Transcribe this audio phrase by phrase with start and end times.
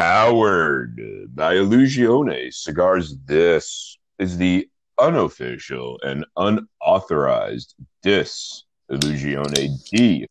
[0.00, 0.98] Powered
[1.34, 3.18] by Illusione Cigars.
[3.26, 4.66] This is the
[4.98, 10.26] unofficial and unauthorized Dis Illusione D.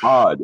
[0.00, 0.42] Pod.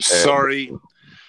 [0.00, 0.72] Sorry.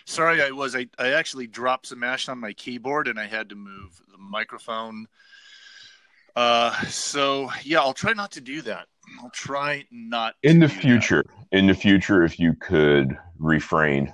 [0.06, 0.76] Sorry, I was.
[0.76, 4.18] I, I actually dropped some ash on my keyboard and I had to move the
[4.18, 5.08] microphone.
[6.36, 8.88] Uh, so yeah, I'll try not to do that.
[9.22, 11.24] I'll try not in the future.
[11.28, 11.58] That.
[11.58, 14.14] In the future, if you could refrain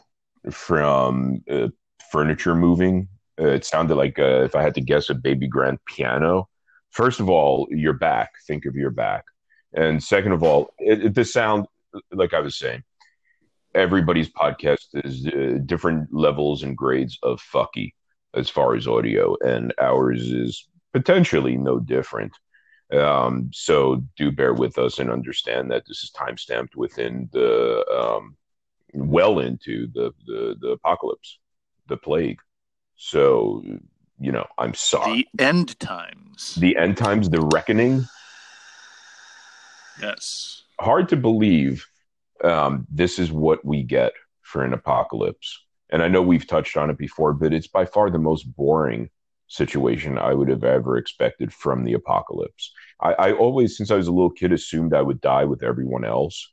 [0.52, 1.70] from uh,
[2.12, 3.08] furniture moving,
[3.40, 6.50] uh, it sounded like uh, if I had to guess, a baby grand piano.
[6.92, 8.31] First of all, your back.
[8.48, 9.24] Think of your back,
[9.74, 11.66] and second of all, it, it, the sound.
[12.12, 12.84] Like I was saying,
[13.75, 17.94] everybody's podcast is uh, different levels and grades of fucky
[18.34, 22.31] as far as audio, and ours is potentially no different.
[22.92, 27.85] Um, so do bear with us and understand that this is time stamped within the
[27.91, 28.35] um,
[28.94, 31.40] well into the, the the apocalypse,
[31.88, 32.40] the plague.
[32.96, 33.63] So
[34.19, 35.28] you know, I'm sorry.
[35.34, 36.56] The end times.
[36.56, 37.30] The end times.
[37.30, 38.06] The reckoning.
[40.01, 40.63] Yes.
[40.80, 41.86] Hard to believe
[42.44, 45.66] um, this is what we get for an apocalypse.
[45.91, 49.09] And I know we've touched on it before, but it's by far the most boring
[49.47, 52.72] situation I would have ever expected from the apocalypse.
[53.01, 56.05] I, I always, since I was a little kid, assumed I would die with everyone
[56.05, 56.51] else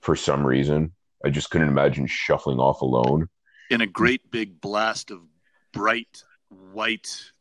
[0.00, 0.92] for some reason.
[1.24, 3.28] I just couldn't imagine shuffling off alone.
[3.70, 5.20] In a great big blast of
[5.72, 6.22] bright
[6.72, 7.32] white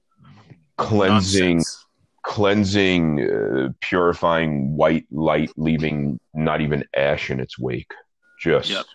[0.77, 1.85] cleansing nonsense
[2.23, 7.91] cleansing, uh, purifying white light, leaving not even ash in its wake.
[8.39, 8.85] Just, yep.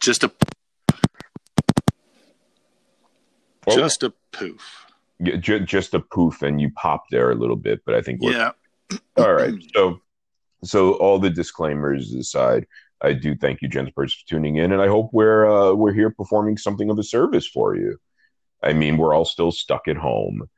[0.00, 0.32] just a,
[3.66, 3.76] oh.
[3.76, 4.86] just a poof.
[5.20, 8.20] Yeah, ju- just a poof, and you pop there a little bit, but I think
[8.20, 8.50] we're yeah.
[9.16, 9.54] all right.
[9.74, 10.00] So,
[10.64, 12.66] so all the disclaimers aside,
[13.00, 15.92] I do thank you, Jens gents, for tuning in, and I hope we're uh, we're
[15.92, 17.98] here performing something of a service for you.
[18.62, 20.48] I mean, we're all still stuck at home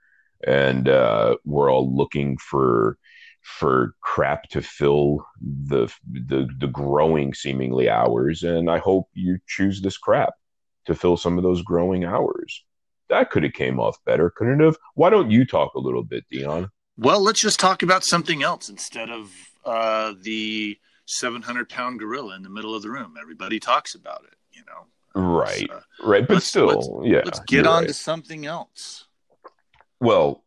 [0.46, 2.98] and uh, we're all looking for
[3.42, 9.82] for crap to fill the, the the growing seemingly hours and i hope you choose
[9.82, 10.32] this crap
[10.86, 12.64] to fill some of those growing hours.
[13.08, 14.78] That could have came off better couldn't it have.
[14.94, 16.70] Why don't you talk a little bit dion?
[16.96, 19.32] Well let's just talk about something else instead of
[19.64, 23.14] uh, the 700 pound gorilla in the middle of the room.
[23.20, 24.86] Everybody talks about it you know?
[25.20, 25.68] Right.
[25.70, 27.88] Uh, right but still let's, yeah let's get on right.
[27.88, 29.06] to something else
[30.04, 30.44] well,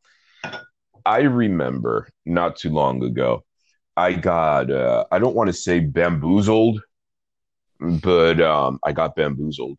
[1.06, 3.44] I remember not too long ago,
[3.96, 6.82] I got, uh, I don't want to say bamboozled,
[7.80, 9.78] but um, I got bamboozled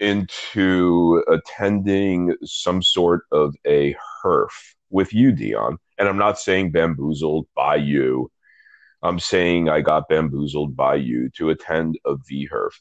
[0.00, 5.78] into attending some sort of a HERF with you, Dion.
[5.98, 8.30] And I'm not saying bamboozled by you.
[9.02, 12.72] I'm saying I got bamboozled by you to attend a VHERF.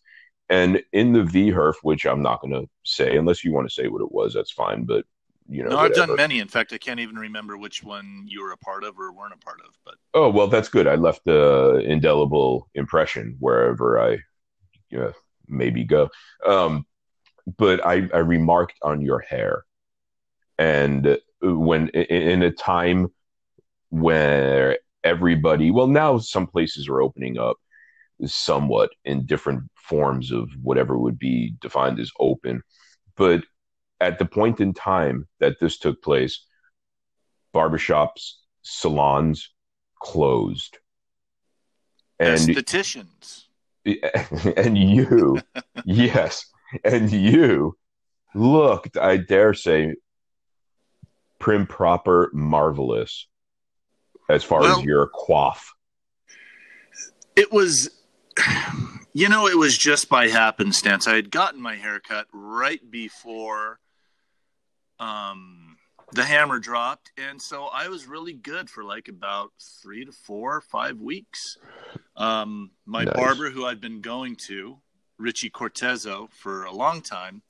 [0.50, 3.88] And in the VHERF, which I'm not going to say, unless you want to say
[3.88, 4.86] what it was, that's fine.
[4.86, 5.06] But
[5.50, 5.70] you know.
[5.70, 6.40] No, I've done many.
[6.40, 9.34] In fact, I can't even remember which one you were a part of or weren't
[9.34, 9.74] a part of.
[9.86, 10.88] But oh well, that's good.
[10.88, 14.20] I left the indelible impression wherever I
[14.90, 15.14] you know,
[15.48, 16.10] maybe go.
[16.46, 16.86] Um,
[17.58, 19.64] but I, I remarked on your hair,
[20.58, 23.08] and when in a time
[23.90, 27.58] where everybody, well, now some places are opening up
[28.26, 32.62] somewhat in different forms of whatever would be defined as open,
[33.16, 33.44] but
[34.00, 36.46] at the point in time that this took place,
[37.54, 39.50] barbershops, salons
[40.00, 40.78] closed.
[42.20, 43.44] And estheticians.
[44.58, 45.40] And you,
[45.86, 46.46] yes,
[46.84, 47.78] and you
[48.36, 49.96] looked, I dare say,
[51.40, 53.28] prim, proper, marvelous
[54.30, 55.60] as far Well- as your coif?
[57.38, 57.90] It was,
[59.14, 61.08] you know, it was just by happenstance.
[61.08, 63.80] I had gotten my haircut right before
[65.00, 65.78] um,
[66.14, 69.52] the hammer dropped, and so I was really good for like about
[69.82, 71.58] three to four, five weeks.
[72.16, 73.16] Um, my Nice.
[73.16, 74.78] barber, who I'd been going to,
[75.18, 77.42] Richie Cortezo, for a long time,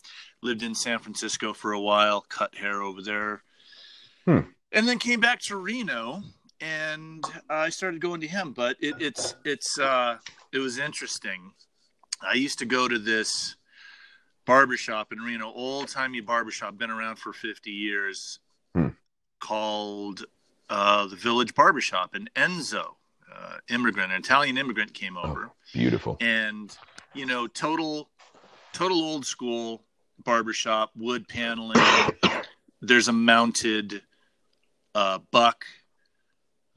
[0.42, 3.44] lived in San Francisco for a while, cut hair over there,
[4.26, 4.50] Hmm.
[4.72, 6.24] and then came back to Reno
[6.60, 8.52] and I started going to him.
[8.54, 10.18] But it, it's it's uh,
[10.52, 11.54] it was interesting.
[12.22, 13.57] I used to go to this
[14.48, 18.40] barbershop in Reno, old timey barbershop, been around for fifty years,
[18.74, 18.88] Hmm.
[19.40, 20.26] called
[20.70, 22.16] uh, the Village Barbershop.
[22.16, 22.96] And Enzo,
[23.34, 26.18] uh, immigrant, an Italian immigrant, came over Beautiful.
[26.22, 26.76] and
[27.14, 28.10] you know total
[28.74, 29.84] total old school
[30.24, 31.80] barbershop wood paneling
[32.82, 34.02] there's a mounted
[34.96, 35.64] uh buck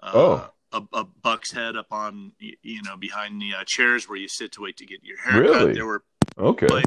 [0.02, 0.50] uh, Oh.
[0.72, 4.52] a, a buck's head up on you know behind the uh, chairs where you sit
[4.52, 5.72] to wait to get your haircut Really?
[5.74, 6.04] there were
[6.38, 6.66] Okay.
[6.68, 6.84] Play-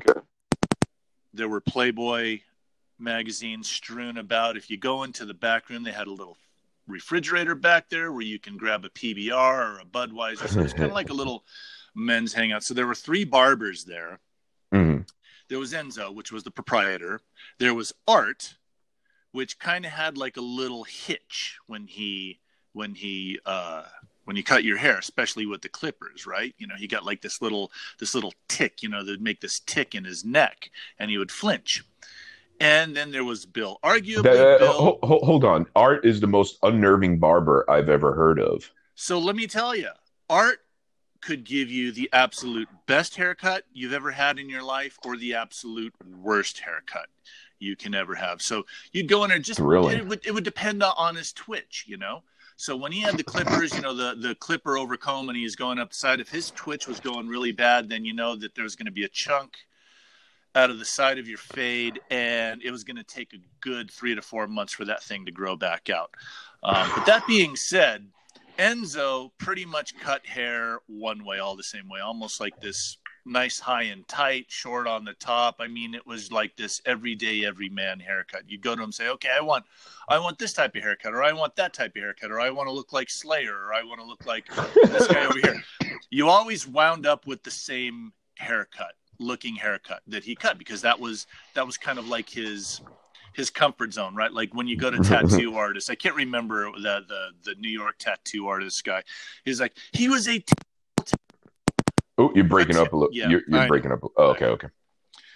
[1.33, 2.39] there were playboy
[2.99, 6.37] magazines strewn about if you go into the back room they had a little
[6.87, 10.85] refrigerator back there where you can grab a pbr or a budweiser so it's kind
[10.89, 11.43] of like a little
[11.95, 14.19] men's hangout so there were three barbers there
[14.73, 15.07] Mhm.
[15.49, 17.21] there was Enzo, which was the proprietor.
[17.59, 18.55] There was Art,
[19.33, 22.39] which kind of had like a little hitch when he
[22.71, 23.83] when he uh
[24.25, 26.53] when you cut your hair, especially with the clippers, right?
[26.57, 29.59] You know, he got like this little this little tick, you know, that'd make this
[29.59, 31.83] tick in his neck, and he would flinch.
[32.59, 33.79] And then there was Bill.
[33.83, 34.73] Arguably, That- uh, Bill.
[34.73, 35.65] ho- ho- hold on.
[35.75, 38.71] Art is the most unnerving barber I've ever heard of.
[38.95, 39.89] So let me tell you,
[40.29, 40.59] Art
[41.19, 45.33] could give you the absolute best haircut you've ever had in your life or the
[45.33, 47.07] absolute worst haircut
[47.59, 48.41] you can ever have.
[48.41, 49.97] So you'd go in there just Thrilling.
[49.97, 52.23] it would it would depend on his twitch, you know.
[52.55, 55.55] So when he had the clippers, you know, the the clipper over comb and he's
[55.55, 58.55] going up the side, if his twitch was going really bad, then you know that
[58.55, 59.57] there's going to be a chunk
[60.55, 63.89] out of the side of your fade, and it was going to take a good
[63.89, 66.11] three to four months for that thing to grow back out.
[66.61, 68.05] Um, but that being said,
[68.59, 73.59] Enzo pretty much cut hair one way, all the same way, almost like this nice
[73.59, 75.57] high and tight, short on the top.
[75.59, 78.43] I mean, it was like this everyday, every man haircut.
[78.47, 79.65] You go to him and say, "Okay, I want,
[80.09, 82.49] I want this type of haircut, or I want that type of haircut, or I
[82.49, 85.63] want to look like Slayer, or I want to look like this guy over here."
[86.09, 90.99] You always wound up with the same haircut, looking haircut that he cut because that
[90.99, 91.25] was
[91.55, 92.81] that was kind of like his
[93.33, 94.31] his comfort zone, right?
[94.31, 95.27] Like when you go to mm-hmm, mm-hmm.
[95.27, 99.03] tattoo artists, I can't remember the the the New York tattoo artist guy.
[99.43, 100.43] He's like he was a
[102.17, 103.13] Oh, you're breaking up a little.
[103.13, 103.99] Yeah, you're you're breaking up.
[104.17, 104.67] Oh, okay, okay.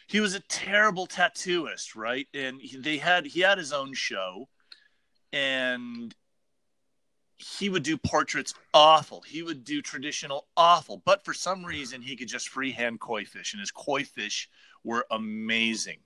[0.08, 2.28] he was a terrible tattooist, right?
[2.34, 4.50] And he, they had he had his own show,
[5.34, 6.16] and
[7.38, 9.22] he would do portraits awful.
[9.22, 13.54] He would do traditional awful, but for some reason he could just freehand koi fish,
[13.54, 14.50] and his koi fish
[14.84, 16.00] were amazing.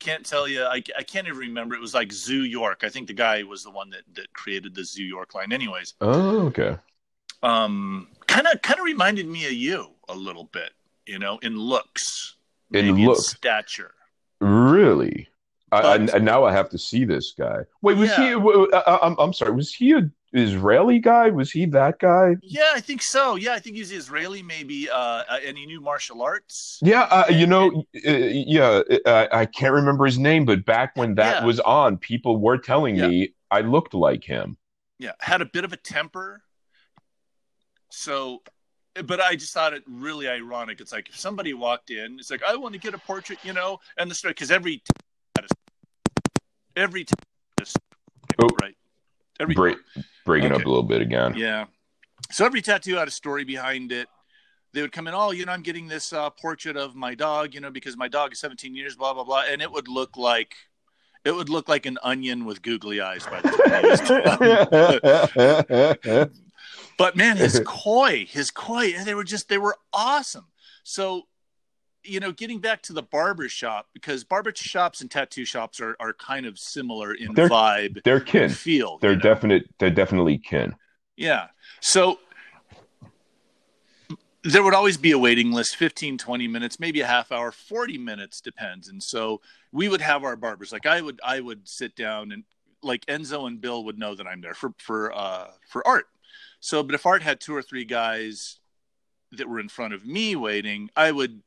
[0.00, 1.74] Can't tell you, I, I can't even remember.
[1.74, 2.82] It was like Zoo York.
[2.84, 5.52] I think the guy was the one that that created the Zoo York line.
[5.52, 6.76] Anyways, Oh, okay.
[7.42, 10.72] um, kind of kind of reminded me of you a little bit,
[11.06, 12.36] you know, in looks,
[12.72, 13.18] In look.
[13.18, 13.94] stature.
[14.40, 15.28] Really?
[15.72, 17.62] I, I, and now I have to see this guy.
[17.82, 18.28] Wait, was he?
[18.28, 18.34] Yeah.
[18.34, 19.52] w- I, I'm I'm sorry.
[19.52, 21.30] Was he a Israeli guy?
[21.30, 22.36] Was he that guy?
[22.42, 23.34] Yeah, I think so.
[23.36, 26.78] Yeah, I think he's Israeli, maybe, uh, uh, and he knew martial arts.
[26.82, 31.14] Yeah, uh, you know, uh, yeah, uh, I can't remember his name, but back when
[31.16, 31.44] that Yeah.
[31.46, 33.08] was on, people were telling Yeah.
[33.08, 34.56] me I looked like him.
[34.98, 36.42] Yeah, had a bit of a temper.
[37.90, 38.42] So,
[39.06, 40.80] but I just thought it really ironic.
[40.80, 43.52] It's like if somebody walked in, it's like I want to get a portrait, you
[43.52, 44.82] know, and the story because every
[46.76, 47.06] every
[48.40, 48.48] Oh.
[48.60, 48.74] right,
[49.38, 49.78] every Break,
[50.24, 51.34] breaking up a little bit again.
[51.36, 51.66] Yeah.
[52.32, 54.08] So every tattoo had a story behind it.
[54.72, 57.54] They would come in, oh, you know, I'm getting this uh, portrait of my dog,
[57.54, 60.16] you know, because my dog is 17 years, blah blah blah, and it would look
[60.16, 60.56] like
[61.24, 63.90] it would look like an onion with googly eyes by the time it
[66.00, 66.30] was done.
[66.98, 70.46] But man, his koi, his koi, they were just they were awesome.
[70.82, 71.22] So,
[72.02, 75.96] you know, getting back to the barber shop because barber shops and tattoo shops are
[76.00, 78.50] are kind of similar in They're vibe They're kin.
[78.50, 78.98] feel.
[78.98, 79.22] They're you know?
[79.22, 79.68] definite.
[79.78, 80.74] They're definitely kin.
[81.16, 81.48] Yeah.
[81.80, 82.18] So
[84.42, 87.96] there would always be a waiting list 15, 20 minutes, maybe a half hour, 40
[87.96, 88.88] minutes depends.
[88.88, 89.40] And so
[89.72, 90.70] we would have our barbers.
[90.70, 92.44] Like I would I would sit down and
[92.82, 96.06] like Enzo and Bill would know that I'm there for for uh for art.
[96.64, 98.58] So but if art had two or three guys
[99.32, 101.42] that were in front of me waiting, I would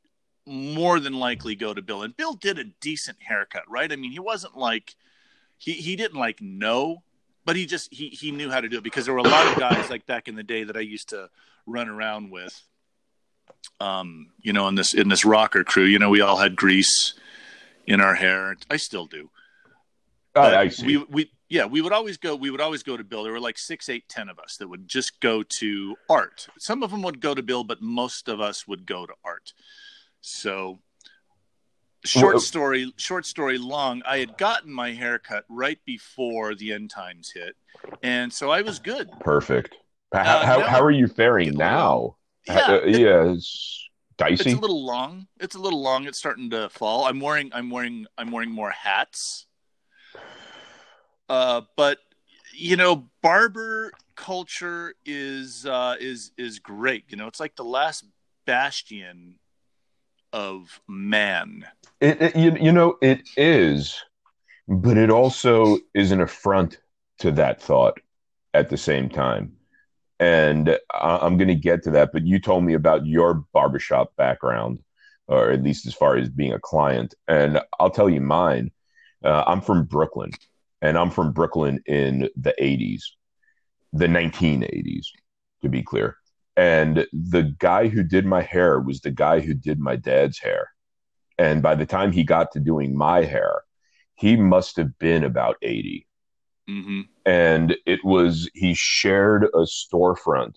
[0.46, 2.04] more than likely go to Bill.
[2.04, 3.90] And Bill did a decent haircut, right?
[3.90, 4.94] I mean, he wasn't like
[5.56, 7.02] he he didn't like know,
[7.44, 9.44] but he just he he knew how to do it because there were a lot
[9.48, 11.28] of guys like back in the day that I used to
[11.66, 12.62] run around with.
[13.80, 17.14] Um, you know, in this in this rocker crew, you know, we all had grease
[17.88, 18.56] in our hair.
[18.70, 19.30] I still do.
[20.34, 20.86] I, I see.
[20.98, 22.36] We we yeah, we would always go.
[22.36, 23.22] We would always go to Bill.
[23.24, 26.46] There were like six, eight, ten of us that would just go to art.
[26.58, 29.52] Some of them would go to Bill, but most of us would go to art.
[30.20, 30.80] So,
[32.04, 34.02] short Well- story, short story long.
[34.06, 37.56] I had gotten my haircut right before the end times hit,
[38.02, 39.10] and so I was good.
[39.20, 39.74] Perfect.
[40.12, 42.16] How, Uh, how, how are you faring now?
[42.46, 44.50] Yeah, Uh, yeah, it's dicey.
[44.50, 45.26] it's a little long.
[45.40, 46.06] It's a little long.
[46.06, 47.04] It's starting to fall.
[47.04, 47.50] I'm wearing.
[47.52, 48.06] I'm wearing.
[48.16, 49.46] I'm wearing more hats.
[51.28, 51.98] Uh, but
[52.54, 57.04] you know, barber culture is uh, is is great.
[57.08, 58.04] You know, it's like the last
[58.46, 59.36] bastion
[60.32, 61.66] of man.
[62.00, 64.02] It, it- you, you know, it is,
[64.66, 66.78] but it also is an affront
[67.20, 68.00] to that thought
[68.54, 69.52] at the same time.
[70.20, 74.16] And I, I'm going to get to that, but you told me about your barbershop
[74.16, 74.80] background,
[75.28, 77.14] or at least as far as being a client.
[77.28, 78.70] And I'll tell you mine.
[79.24, 80.30] Uh, I'm from Brooklyn,
[80.82, 83.02] and I'm from Brooklyn in the 80s,
[83.92, 85.06] the 1980s,
[85.62, 86.16] to be clear.
[86.56, 90.70] And the guy who did my hair was the guy who did my dad's hair.
[91.38, 93.62] And by the time he got to doing my hair,
[94.14, 96.06] he must have been about 80.
[96.68, 100.56] hmm And it was, he shared a storefront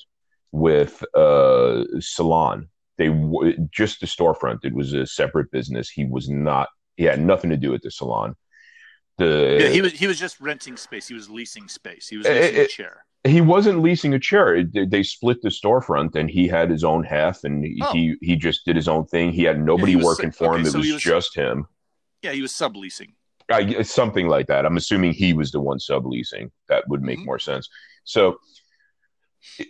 [0.51, 2.70] with a salon.
[2.98, 3.10] They
[3.72, 4.60] just a storefront.
[4.63, 5.90] It was a separate business.
[5.90, 8.36] He was not, he had nothing to do with the salon.
[9.22, 11.08] The, Yeah, he was he was just renting space.
[11.08, 12.08] He was leasing space.
[12.08, 13.06] He was Eh, leasing eh, a chair.
[13.24, 14.63] he wasn't leasing a chair.
[14.63, 17.92] They split the storefront, and he had his own half, and he Oh.
[17.94, 19.32] he, he just did his own thing.
[19.32, 20.62] He had nobody he was- working for him.
[20.62, 21.68] okay, it so was, was- just him.
[22.24, 23.13] Yeah, he was subleasing.
[23.51, 24.66] I, something like that.
[24.66, 26.51] I'm assuming he was the one subleasing.
[26.70, 27.25] That would make Mhm.
[27.25, 27.68] more sense.
[28.06, 28.40] So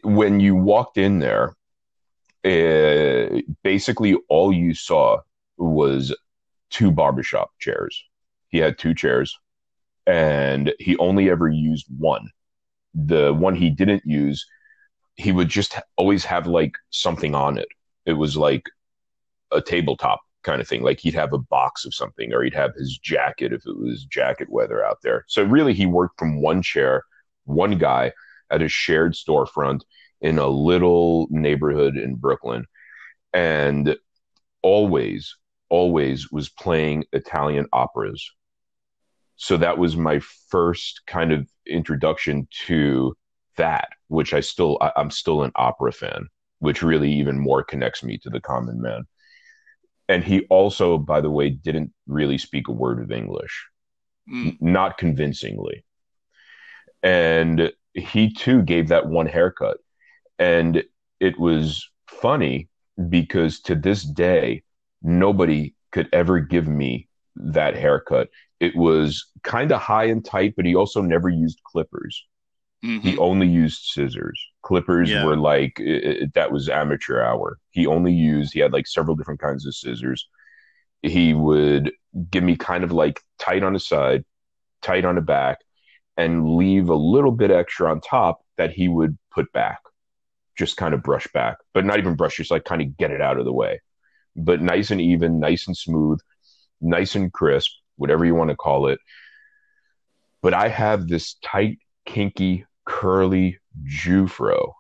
[0.03, 1.55] when you walked in there,
[2.46, 5.20] uh, basically all you saw
[5.58, 6.15] was
[6.70, 8.03] two barbershop chairs.
[8.51, 9.38] He had two chairs,
[10.05, 12.27] and he only ever used one.
[12.93, 14.46] The one he didn't use,
[15.15, 17.70] he would just always have like something on it.
[18.05, 18.65] It was like
[19.51, 20.84] a tabletop kind of thing.
[20.84, 24.05] Like he'd have a box of something, or he'd have his jacket if it was
[24.05, 25.24] jacket weather out there.
[25.27, 27.03] So really, he worked from one chair,
[27.46, 28.12] one guy
[28.50, 29.81] at a shared storefront
[30.20, 32.65] in a little neighborhood in Brooklyn,
[33.34, 33.96] and
[34.62, 35.36] always,
[35.70, 38.29] always was playing Italian operas.
[39.41, 43.17] So that was my first kind of introduction to
[43.57, 46.27] that, which I still, I, I'm still an opera fan,
[46.60, 49.05] which really even more connects me to the common man.
[50.07, 53.65] And he also by the way didn't really speak a word of english.
[54.31, 54.62] Mm.
[54.62, 55.86] Not convincingly.
[57.01, 59.77] And he too gave that one haircut.
[60.38, 60.83] And
[61.19, 62.69] it was funny
[63.10, 64.62] because to this day
[65.01, 70.65] nobody could ever give me that haircut it was kind of high and tight but
[70.65, 72.25] he also never used clippers
[72.83, 73.01] Mhm.
[73.01, 74.43] he only used scissors.
[74.63, 75.23] Clippers Yeah.
[75.23, 77.59] were like i- i- that was amateur hour.
[77.69, 80.27] He only used he had like several different kinds of scissors.
[81.03, 81.91] He would
[82.31, 84.25] give me kind of like tight on the side,
[84.81, 85.59] tight on the back,
[86.17, 89.77] and leave a little bit extra on top that he would put back,
[90.57, 93.21] just kind of brush back, but not even brush, just like kind of get it
[93.21, 93.79] out of the way.
[94.35, 96.19] But nice and even, nice and smooth,
[96.81, 99.00] nice and crisp, whatever you want to call it.
[100.41, 104.73] But I have this tight, kinky, curly Jewfro,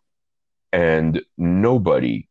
[0.73, 2.27] and nobody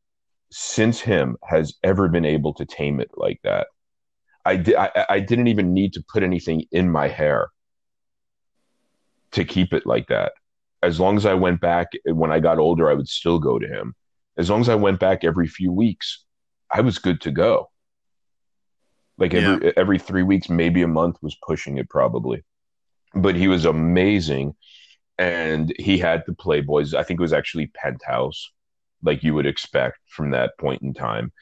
[0.50, 3.68] since him has ever been able to tame it like that.
[4.44, 7.50] I, di- I, I didn't even need to put anything in my hair
[9.32, 10.32] to keep it like that.
[10.82, 13.58] As long as I went back eh, when I got older, I would still go
[13.58, 13.94] to him.
[14.36, 16.24] As long as I went back every few weeks,
[16.72, 17.70] I was good to go.
[19.20, 22.42] Like every every three weeks, maybe a month was pushing it probably.
[23.14, 24.54] But he was amazing
[25.18, 26.94] and he had the Playboys.
[26.94, 28.50] I think it was actually Penthouse,
[29.02, 31.32] like you would expect from that point in time.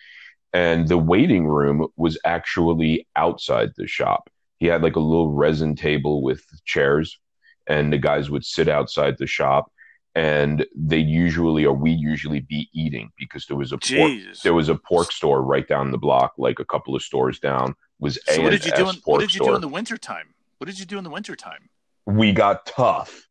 [0.52, 4.28] And the waiting room was actually outside the shop.
[4.56, 7.20] He had like a little resin table with chairs,
[7.68, 9.70] and the guys would sit outside the shop.
[10.19, 14.11] And they usually, or we usually, be eating because there was a pork,
[14.43, 17.77] there was a pork store right down the block, like a couple of stores down.
[18.01, 18.89] Was So what did you do?
[18.89, 20.35] In, what did you store do in the wintertime?
[20.59, 21.71] What did you do in the wintertime?
[22.05, 23.29] we got tough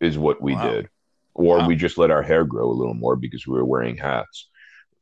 [0.00, 0.70] is what we Wow.
[0.70, 0.88] did
[1.34, 1.66] or Wow.
[1.66, 4.48] we just let our hair grow a little more because we were wearing hats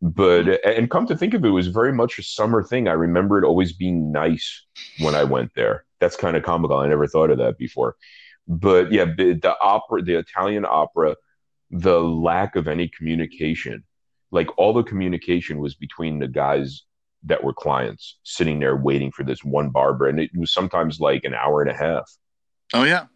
[0.00, 0.70] but Mm-hmm.
[0.78, 3.38] and come to think of it, it was very much a summer thing i remember
[3.38, 4.64] it always being nice
[5.00, 6.76] when i went there that's kind of comical.
[6.76, 7.96] I never thought of that before.
[8.48, 11.16] But yeah, the opera, the Italian opera,
[11.70, 13.84] the lack of any communication,
[14.30, 16.82] like all the communication was between the guys
[17.24, 20.06] that were clients sitting there waiting for this one barber.
[20.06, 22.10] And it was sometimes like an hour and a half.
[22.72, 23.06] Oh, yeah.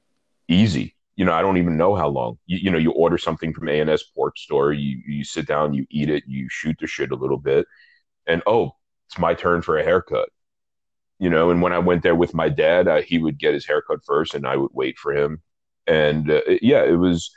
[0.48, 0.96] Easy.
[1.14, 2.38] You know, I don't even know how long.
[2.46, 5.86] You, you know, you order something from A&S Pork Store, you, you sit down, you
[5.90, 7.66] eat it, you shoot the shit a little bit,
[8.26, 8.72] and oh,
[9.08, 10.30] it's my turn for a haircut
[11.20, 13.66] you know and when i went there with my dad uh, he would get his
[13.66, 15.40] haircut first and i would wait for him.
[15.86, 17.30] And uh, yeah it was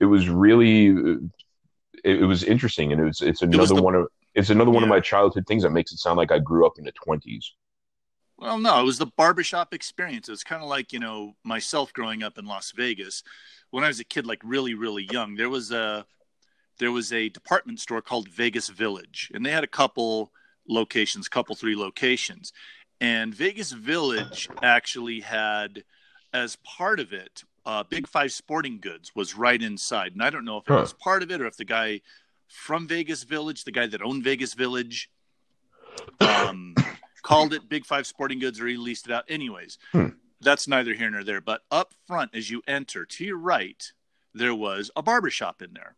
[0.00, 0.86] it was really
[2.04, 4.70] it, it, was interesting and it was it's another it the, one of it's another
[4.70, 4.86] one yeah.
[4.86, 7.46] of my childhood things that makes it sound like i grew up in the 20s
[8.38, 10.28] well no it was the barbershop experience.
[10.28, 13.22] It's kind of like you know myself growing up in las vegas.
[13.70, 16.06] When i was a kid like really really young there was a
[16.78, 20.32] there was a department store called vegas village and they had a couple
[20.68, 22.52] locations couple three locations
[23.00, 25.84] and Vegas Village actually had,
[26.32, 30.12] as part of it, uh, Big Five Sporting Goods was right inside.
[30.12, 30.80] And I don't know if it huh.
[30.80, 32.00] was part of it or if the guy
[32.48, 35.10] from Vegas Village, the guy that owned Vegas Village,
[36.20, 36.74] um,
[37.22, 39.24] called it Big Five Sporting Goods or he leased it out.
[39.28, 40.08] Anyways, hmm.
[40.40, 41.40] that's neither here nor there.
[41.40, 43.92] But up front, as you enter to your right,
[44.34, 45.96] there was a barbershop in there.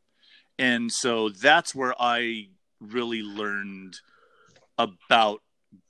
[0.59, 2.49] And so that's where I
[2.81, 4.01] really learned
[4.79, 5.41] about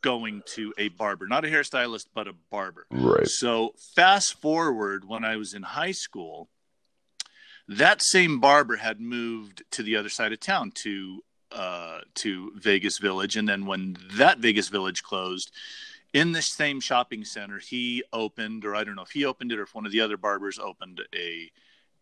[0.02, 2.86] going to a barber, not a hairstylist, but a barber.
[2.90, 3.28] Right.
[3.28, 6.48] So fast forward when I was in high school,
[7.68, 11.22] that same barber had moved to the other side of town to
[11.52, 15.52] uh, to Vegas Village, and then when that Vegas Village closed,
[16.12, 19.58] in this same shopping center, he opened, or I don't know if he opened it
[19.58, 21.50] or if one of the other barbers opened a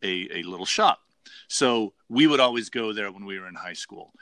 [0.02, 1.00] a, a little shop.
[1.48, 4.12] So we would always go there when we were in high school.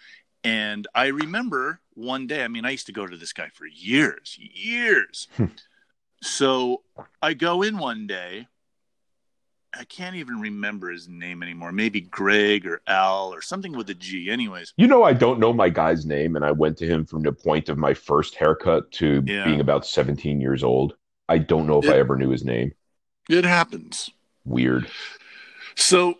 [0.44, 3.66] And I remember one day, I mean, I used to go to this guy for
[3.66, 5.28] years, years.
[5.36, 5.46] Hmm.
[6.22, 6.82] so
[7.20, 8.46] I go in one day.
[9.78, 11.72] I can't even remember his name anymore.
[11.72, 14.30] Maybe Greg or Al or something with a G.
[14.30, 17.22] Anyways, you know, I don't know my guy's name, and I went to him from
[17.22, 19.44] the point of my first haircut to yeah.
[19.44, 20.94] being about 17 years old.
[21.28, 22.72] I don't know if it, I ever knew his name.
[23.28, 24.10] It happens.
[24.46, 24.90] Weird.
[25.76, 26.14] So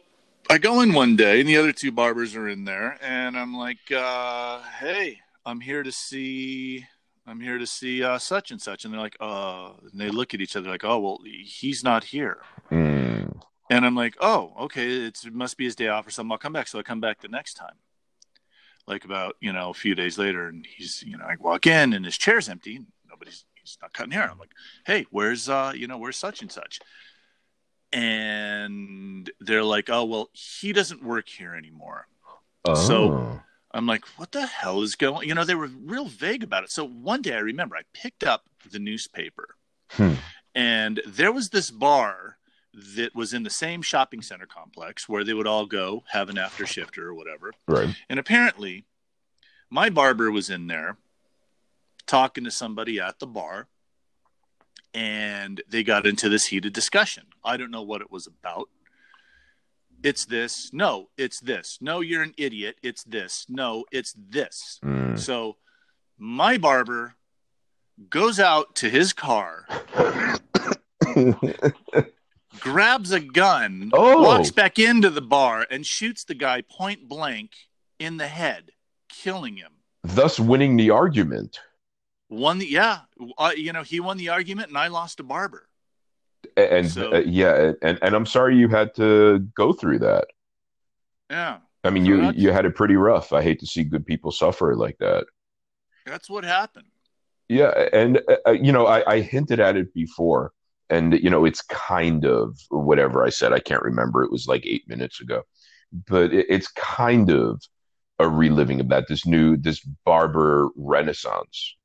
[0.51, 3.55] I go in one day, and the other two barbers are in there, and I'm
[3.55, 6.87] like, uh, "Hey, I'm here to see,
[7.27, 10.33] I'm here to see uh, such and such," and they're like, "Uh," and they look
[10.33, 12.39] at each other like, "Oh, well, he's not here."
[12.71, 13.43] Mm.
[13.69, 16.33] And I'm like, "Oh, okay, it's, it must be his day off or something.
[16.33, 17.77] I'll come back." So I come back the next time,
[18.87, 21.93] like about you know a few days later, and he's you know I walk in
[21.93, 22.81] and his chair's empty,
[23.11, 24.31] nobody's he's not cutting hair.
[24.31, 24.53] I'm like,
[24.87, 26.81] "Hey, where's uh you know where's such and such?"
[27.93, 32.07] And they're like, "Oh, well, he doesn't work here anymore."
[32.65, 32.75] Oh.
[32.75, 33.41] So
[33.73, 36.71] I'm like, "What the hell is going?" You know, they were real vague about it.
[36.71, 39.57] So one day, I remember I picked up the newspaper,
[39.91, 40.15] hmm.
[40.55, 42.39] and there was this bar
[42.75, 46.39] that was in the same shopping center complex where they would all go have an
[46.39, 47.53] after shifter or whatever.
[47.67, 47.95] Right.
[48.09, 48.85] And apparently,
[49.71, 50.99] my barber was in there
[52.07, 53.69] talking to somebody at the bar
[54.95, 57.25] and they got into this heated discussion.
[57.45, 58.69] I don't know what it was about.
[60.03, 60.71] It's this.
[60.73, 61.79] No, it's this.
[61.81, 62.77] No, you're an idiot.
[62.83, 63.47] It's this.
[63.49, 64.79] No, it's this.
[64.85, 65.19] Mm.
[65.19, 65.57] So
[66.19, 67.15] my barber
[68.09, 69.67] goes out to his car,
[72.61, 74.23] grabs a gun, oh.
[74.23, 77.53] walks back into the bar, and shoots the guy point blank
[77.99, 78.71] in the head,
[79.09, 79.73] killing him.
[80.05, 81.59] Thus winning the argument
[82.29, 83.01] won the yeah
[83.39, 85.67] uh, you know he won the argument and i lost a barber.
[86.57, 90.27] And so, uh, yeah and and i'm sorry you had to go through that.
[91.31, 91.59] Yeah.
[91.85, 93.33] I mean you you had it pretty rough.
[93.33, 95.25] I hate to see good people suffer like that.
[96.07, 96.87] That's what happened.
[97.49, 100.53] Yeah and uh, uh, you know I, I hinted at it before
[100.91, 104.23] and you know it's kind of whatever i said i can't remember.
[104.23, 105.43] It was like eight minutes ago.
[106.07, 107.63] But it, it's kind of
[108.19, 111.78] a reliving of that this new this barber renaissance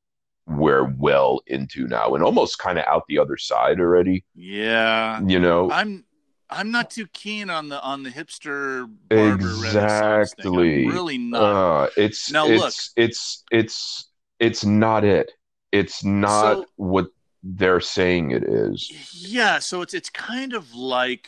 [0.45, 4.23] we're well into now and almost kind of out the other side already.
[4.35, 5.21] Yeah.
[5.25, 6.05] You know, I'm
[6.49, 10.87] I'm not too keen on the on the hipster exactly.
[10.87, 11.41] really not.
[11.41, 15.31] Uh, it's now it's, look, it's it's it's not it.
[15.71, 17.07] It's not so, what
[17.41, 18.91] they're saying it is.
[19.13, 21.27] Yeah, so it's it's kind of like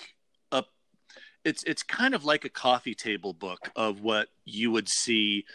[0.51, 0.63] a
[1.43, 5.45] it's it's kind of like a coffee table book of what you would see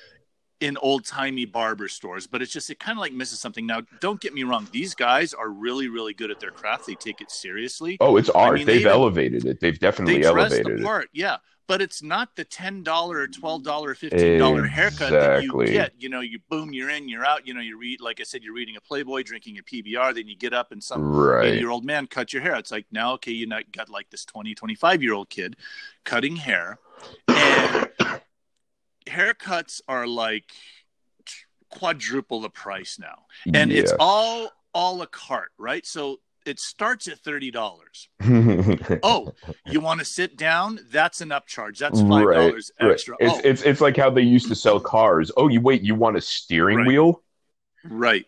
[0.61, 3.66] in old timey barber stores, but it's just it kind of like misses something.
[3.66, 6.87] Now, don't get me wrong; these guys are really, really good at their craft.
[6.87, 7.96] They take it seriously.
[8.01, 8.53] Oh, it's art.
[8.53, 9.61] I mean, They've they elevated it.
[9.61, 11.05] They've definitely they elevated the part.
[11.05, 11.11] it.
[11.14, 11.38] Yeah,
[11.70, 15.92] but it's not the ten dollar, twelve dollar, fifteen dollar haircut that you get.
[15.99, 17.46] You know, you boom, you're in, you're out.
[17.46, 20.27] You know, you read like I said, you're reading a Playboy, drinking a PBR, then
[20.27, 21.55] you get up and some right.
[21.55, 22.57] year old man cut your hair.
[22.57, 25.55] It's like now, okay, you not got like this 20, 25 year old kid
[26.03, 26.81] cutting hair,
[27.29, 27.79] and
[29.06, 30.52] haircuts are like
[31.70, 33.80] quadruple the price now, and yeah.
[33.80, 35.84] it's all all la carte, right?
[35.86, 38.08] So it starts at thirty dollars.
[39.02, 39.32] oh,
[39.66, 40.80] you want to sit down?
[40.90, 41.78] That's an upcharge.
[41.78, 43.16] That's five dollars right, extra.
[43.20, 43.30] Right.
[43.30, 43.48] It's, oh.
[43.48, 45.30] it's it's like how they used to sell cars.
[45.36, 46.86] Oh, you wait, you want a steering right.
[46.86, 47.22] wheel?
[47.84, 48.26] Right.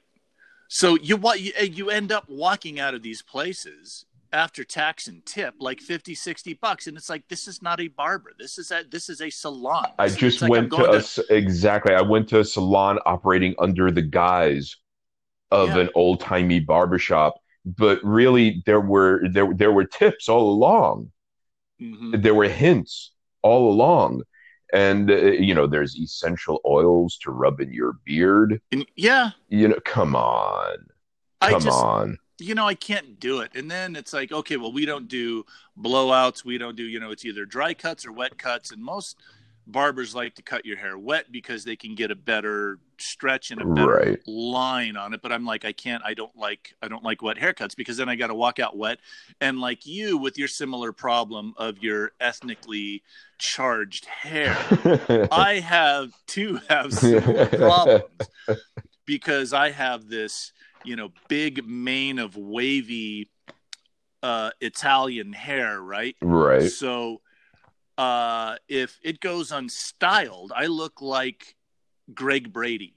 [0.69, 5.25] So you what you, you end up walking out of these places after tax and
[5.27, 6.87] tip like 50 60 bucks.
[6.87, 8.33] And it's like this is not a barber.
[8.39, 9.89] This is a this is a salon.
[9.99, 11.95] I just went to, a, to exactly.
[11.95, 14.77] I went to a salon operating under the guise
[15.51, 15.81] of yeah.
[15.81, 21.11] an old-timey barbershop but really there were there there were tips all along.
[21.81, 22.21] Mm-hmm.
[22.21, 24.23] there were hints all along.
[24.73, 28.61] And uh, you know there's essential oils to rub in your beard.
[28.73, 29.31] And, yeah.
[29.49, 30.87] You know come on.
[31.41, 33.53] Come just, on you know, I can't do it.
[33.55, 35.45] And then it's like, okay, well, we don't do
[35.79, 36.45] blowouts.
[36.45, 38.73] We don't do, you know, it's either dry cuts or wet cuts.
[38.73, 39.17] And most
[39.67, 43.61] barbers like to cut your hair wet because they can get a better stretch and
[43.61, 44.19] a better right.
[44.27, 45.23] line on it.
[45.23, 48.09] But I'm like, I can't, I don't like, I don't like wet haircuts because then
[48.09, 48.99] I got to walk out wet.
[49.41, 53.03] And like you with your similar problem of your ethnically
[53.39, 54.57] charged hair,
[55.31, 58.05] I have to have similar problems
[59.07, 60.53] because I have this
[60.85, 63.31] you know, big mane of wavy
[64.23, 66.17] uh, Italian hair, right?
[66.23, 66.71] Right.
[66.71, 67.21] So
[67.99, 71.57] uh, if it goes unstyled, I look like
[72.15, 72.95] Greg Brady.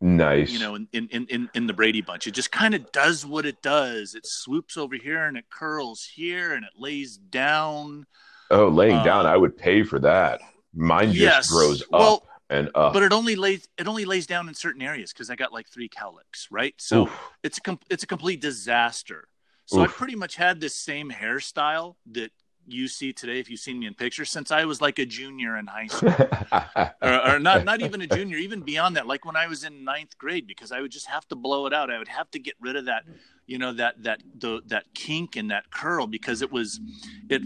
[0.00, 0.50] Nice.
[0.50, 3.46] You know, in in in, in the Brady bunch, it just kind of does what
[3.46, 4.14] it does.
[4.14, 8.06] It swoops over here and it curls here and it lays down.
[8.50, 10.40] Oh, laying uh, down, I would pay for that.
[10.74, 11.50] Mine just yes.
[11.50, 11.88] grows up.
[11.90, 15.28] Well, and uh, but it only lays it only lays down in certain areas because
[15.30, 16.74] I got like three cowlicks, right?
[16.78, 17.20] So oof.
[17.42, 19.28] it's a com- it's a complete disaster.
[19.66, 19.88] So Oof.
[19.88, 22.30] I pretty much had this same hairstyle that
[22.66, 25.56] you see today if you've seen me in pictures since I was like a junior
[25.58, 26.14] in high school,
[27.02, 29.84] or, or, not not even a junior, even beyond that, like when I was in
[29.84, 31.90] ninth grade, because I would just have to blow it out.
[31.90, 33.04] I would have to get rid of that,
[33.46, 36.80] you know, that that the that kink and that curl because it was
[37.28, 37.42] it.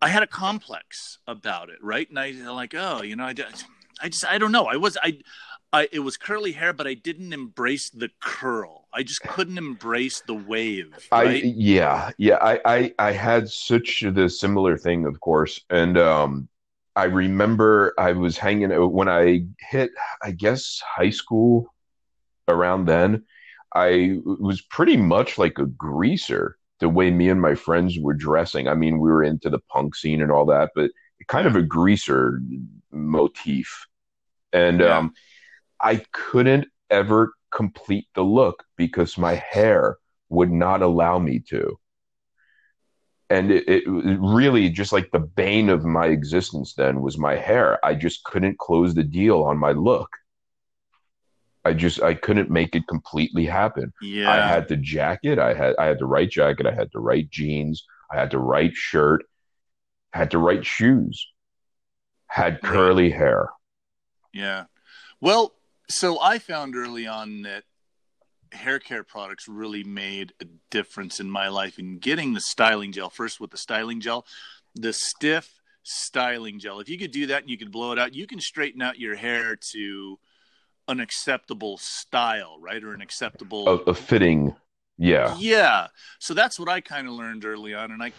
[0.00, 2.08] I had a complex about it, right?
[2.08, 3.34] And I like, oh, you know, I.
[4.00, 4.66] I just I don't know.
[4.66, 5.18] I was I
[5.72, 8.88] I it was curly hair, but I didn't embrace the curl.
[8.92, 11.08] I just couldn't embrace the wave.
[11.10, 11.42] Right?
[11.44, 16.48] I yeah yeah I, I I had such the similar thing, of course, and um
[16.94, 19.90] I remember I was hanging out when I hit
[20.22, 21.72] I guess high school
[22.48, 23.24] around then.
[23.74, 28.68] I was pretty much like a greaser the way me and my friends were dressing.
[28.68, 30.90] I mean, we were into the punk scene and all that, but
[31.28, 32.40] kind of a greaser
[32.90, 33.86] motif.
[34.52, 34.98] And yeah.
[34.98, 35.14] um,
[35.80, 41.78] I couldn't ever complete the look because my hair would not allow me to.
[43.30, 47.82] And it, it, really just like the bane of my existence then was my hair.
[47.84, 50.10] I just couldn't close the deal on my look.
[51.64, 53.92] I just I couldn't make it completely happen.
[54.02, 54.30] Yeah.
[54.30, 57.28] I had the jacket, I had I had the right jacket, I had the right
[57.30, 59.24] jeans, I had the right shirt,
[60.12, 61.26] had the right shoes
[62.26, 63.50] had curly hair.
[64.32, 64.64] Yeah.
[65.20, 65.52] Well,
[65.88, 67.64] so I found early on that
[68.52, 73.10] hair care products really made a difference in my life in getting the styling gel.
[73.10, 74.26] First with the styling gel,
[74.74, 76.80] the stiff styling gel.
[76.80, 78.98] If you could do that and you could blow it out, you can straighten out
[78.98, 80.18] your hair to
[80.88, 82.82] an acceptable style, right?
[82.82, 84.54] Or an acceptable a, a fitting
[84.98, 85.36] yeah.
[85.38, 85.88] Yeah.
[86.18, 87.90] So that's what I kind of learned early on.
[87.90, 88.12] And I,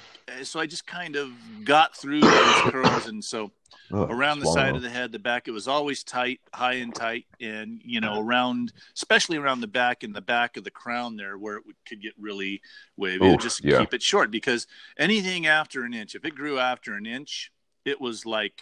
[0.44, 1.32] so I just kind of
[1.64, 3.08] got through those curls.
[3.08, 3.52] And so
[3.92, 6.94] oh, around the side of the head, the back, it was always tight, high and
[6.94, 7.26] tight.
[7.40, 11.38] And, you know, around, especially around the back and the back of the crown there
[11.38, 12.62] where it could get really
[12.98, 13.80] wavy, Oof, just yeah.
[13.80, 17.52] keep it short because anything after an inch, if it grew after an inch,
[17.86, 18.62] it was like,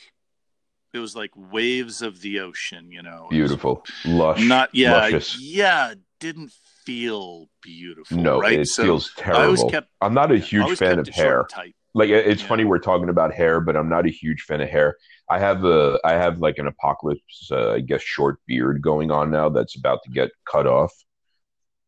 [0.93, 3.27] it was like waves of the ocean, you know.
[3.29, 5.39] Beautiful, lush, not yeah, luscious.
[5.39, 5.93] yeah.
[6.19, 6.51] Didn't
[6.85, 8.17] feel beautiful.
[8.17, 8.59] No, right?
[8.59, 9.69] it so feels terrible.
[9.69, 11.47] Kept, I'm not a huge fan of hair.
[11.93, 12.47] Like it's yeah.
[12.47, 14.95] funny we're talking about hair, but I'm not a huge fan of hair.
[15.29, 19.29] I have a I have like an apocalypse, uh, I guess, short beard going on
[19.29, 20.93] now that's about to get cut off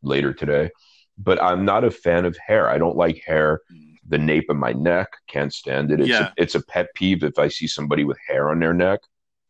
[0.01, 0.71] later today.
[1.17, 2.69] But I'm not a fan of hair.
[2.69, 3.61] I don't like hair.
[3.71, 3.95] Mm.
[4.09, 6.01] The nape of my neck can't stand it.
[6.01, 6.27] It's yeah.
[6.27, 8.99] a, it's a pet peeve if I see somebody with hair on their neck.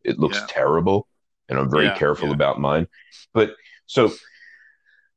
[0.04, 0.46] It looks yeah.
[0.48, 1.08] terrible.
[1.48, 2.86] and I'm very careful about mine.
[3.32, 3.54] But
[3.86, 4.12] so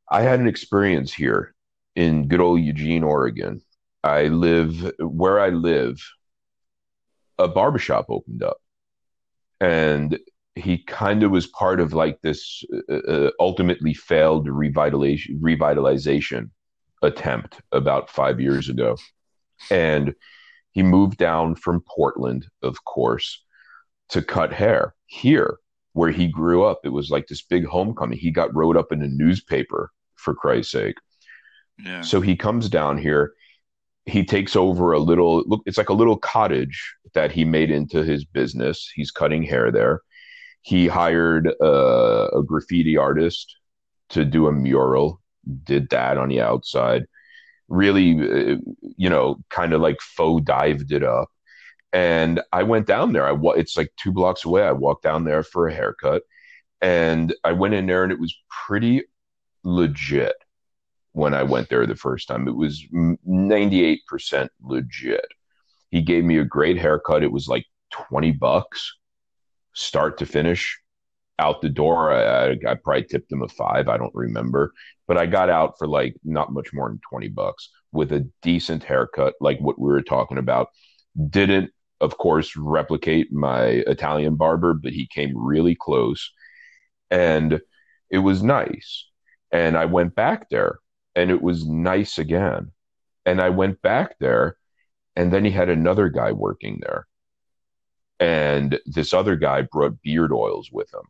[0.09, 1.53] I had an experience here
[1.95, 3.61] in good old Eugene, Oregon.
[4.03, 6.01] I live where I live,
[7.37, 8.57] a barbershop opened up,
[9.59, 10.17] and
[10.55, 16.51] he kind of was part of like this uh, uh, ultimately failed revitalization revitalization
[17.03, 18.95] attempt about five years ago,
[19.69, 20.15] and
[20.71, 23.43] he moved down from Portland, of course,
[24.09, 25.57] to cut hair here
[25.93, 26.79] where he grew up.
[26.85, 28.19] It was like this big homecoming.
[28.19, 30.95] He got wrote up in a newspaper for Christ's sake.
[31.83, 32.01] Yeah.
[32.01, 33.33] So he comes down here.
[34.05, 35.61] He takes over a little look.
[35.65, 38.89] It's like a little cottage that he made into his business.
[38.95, 40.01] He's cutting hair there.
[40.61, 43.57] He hired uh, a graffiti artist
[44.09, 45.21] to do a mural.
[45.63, 47.05] Did that on the outside.
[47.69, 48.57] Really, uh,
[48.97, 51.29] you know, kind of like faux dived it up.
[51.93, 53.25] And I went down there.
[53.25, 54.63] I wa- it's like two blocks away.
[54.63, 56.23] I walked down there for a haircut,
[56.81, 58.35] and I went in there, and it was
[58.67, 59.03] pretty
[59.67, 60.35] legit
[61.11, 62.47] when I went there the first time.
[62.47, 65.27] It was 98% legit.
[65.91, 67.23] He gave me a great haircut.
[67.23, 68.95] It was like 20 bucks,
[69.73, 70.79] start to finish.
[71.39, 73.87] Out the door, I, I, probably tipped him a five.
[73.87, 74.73] I don't remember,
[75.07, 78.83] but I got out for like not much more than 20 bucks with a decent
[78.83, 80.69] haircut, like what we were talking about.
[81.29, 81.69] Didn't,
[82.01, 86.31] of course, replicate my Italian barber, but he came really close
[87.11, 87.61] and
[88.09, 89.05] it was nice.
[89.51, 90.79] And I went back there
[91.15, 92.71] and it was nice again.
[93.25, 94.57] And I went back there
[95.15, 97.07] and then he had another guy working there.
[98.19, 101.03] And this other guy brought beard oils with him.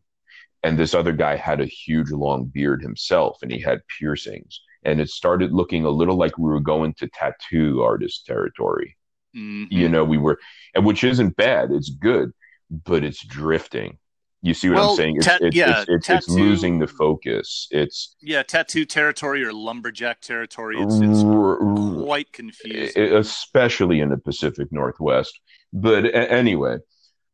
[0.63, 4.61] And this other guy had a huge long beard himself and he had piercings.
[4.83, 8.97] And it started looking a little like we were going to tattoo artist territory.
[9.35, 9.67] Mhm.
[9.69, 10.39] You know, we were,
[10.73, 12.31] and which isn't bad, it's good,
[12.69, 13.97] but it's drifting.
[14.41, 15.15] You see what Well, I'm saying?
[15.17, 17.67] It's, ta- it's, yeah, it's, it's, it's losing the focus.
[17.71, 20.79] It's, Yeah, tattoo territory or lumberjack territory.
[20.79, 21.57] It's, it's r-
[22.03, 23.13] quite confusing.
[23.15, 25.39] especially in the Pacific Northwest.
[25.73, 26.77] But a- anyway,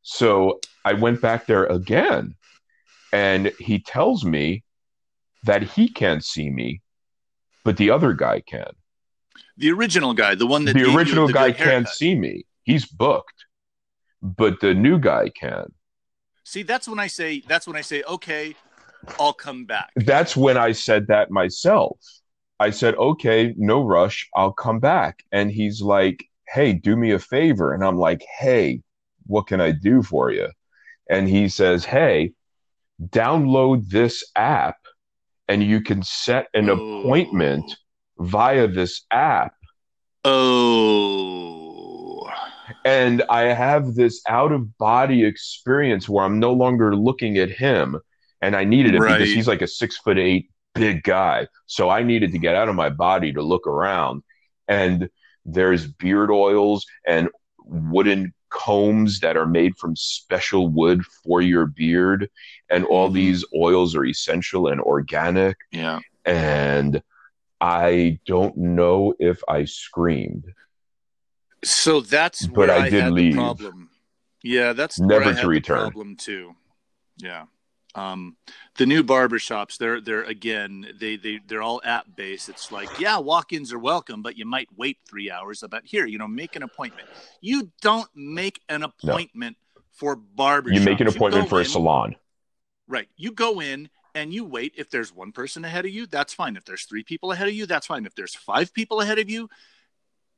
[0.02, 2.36] so I went back there again,
[3.12, 4.64] and he tells me
[5.44, 6.82] that he can't see me,
[7.66, 8.72] but the other guy can.
[9.58, 12.46] The original guy, the one that The original guy can't see me.
[12.64, 13.46] He's booked,
[14.22, 15.74] but the new guy can.
[16.44, 17.42] See, that's when I say.
[17.48, 18.56] That's when I say, okay,
[19.20, 19.90] I'll come back.
[19.96, 21.98] That's when I said that myself.
[22.60, 24.30] I said, okay, no rush.
[24.36, 25.24] I'll come back.
[25.32, 27.74] And he's like, hey, do me a favor.
[27.74, 28.82] And I'm like, hey,
[29.26, 30.50] what can I do for you?
[31.10, 32.34] And he says, hey,
[33.10, 34.78] download this app
[35.48, 37.00] and you can set an Oh.
[37.00, 37.66] appointment
[38.20, 39.54] via this app.
[40.24, 41.03] Oh,
[42.86, 48.00] And I have this out of body experience where I'm no longer looking at him.
[48.42, 49.18] And I needed it Right.
[49.18, 51.48] because he's like a six foot eight big guy.
[51.66, 54.24] So I needed to get out of my body to look around.
[54.68, 55.10] And
[55.46, 57.30] there's beard oils and
[57.66, 62.30] wooden combs that are made from special wood for your beard.
[62.70, 63.14] And all Mhm.
[63.14, 65.58] these oils are essential and organic.
[65.72, 66.00] yeah.
[66.26, 67.02] And
[67.60, 70.46] I don't know if I screamed.
[71.64, 73.34] So that's But where I I, did had leave.
[73.34, 73.90] the problem.
[74.44, 75.78] Yeah, that's Never where I to had return.
[75.78, 76.56] The problem too.
[77.18, 77.46] Yeah.
[77.96, 78.38] Um,
[78.78, 82.50] the new barbershops, they're they're again they they they're all app based.
[82.50, 85.62] It's like yeah, walk-ins are welcome, but you might wait three hours.
[85.62, 87.08] About here, you know, make an appointment.
[87.40, 89.58] You don't make an appointment
[89.92, 90.74] for barbershops.
[90.74, 92.16] You make an appointment for a salon.
[92.88, 93.08] Right.
[93.16, 94.74] You go in and you wait.
[94.76, 96.58] If there's one person ahead of you, that's fine.
[96.58, 98.06] If there's three people ahead of you, that's fine.
[98.08, 99.50] If there's five people ahead of you,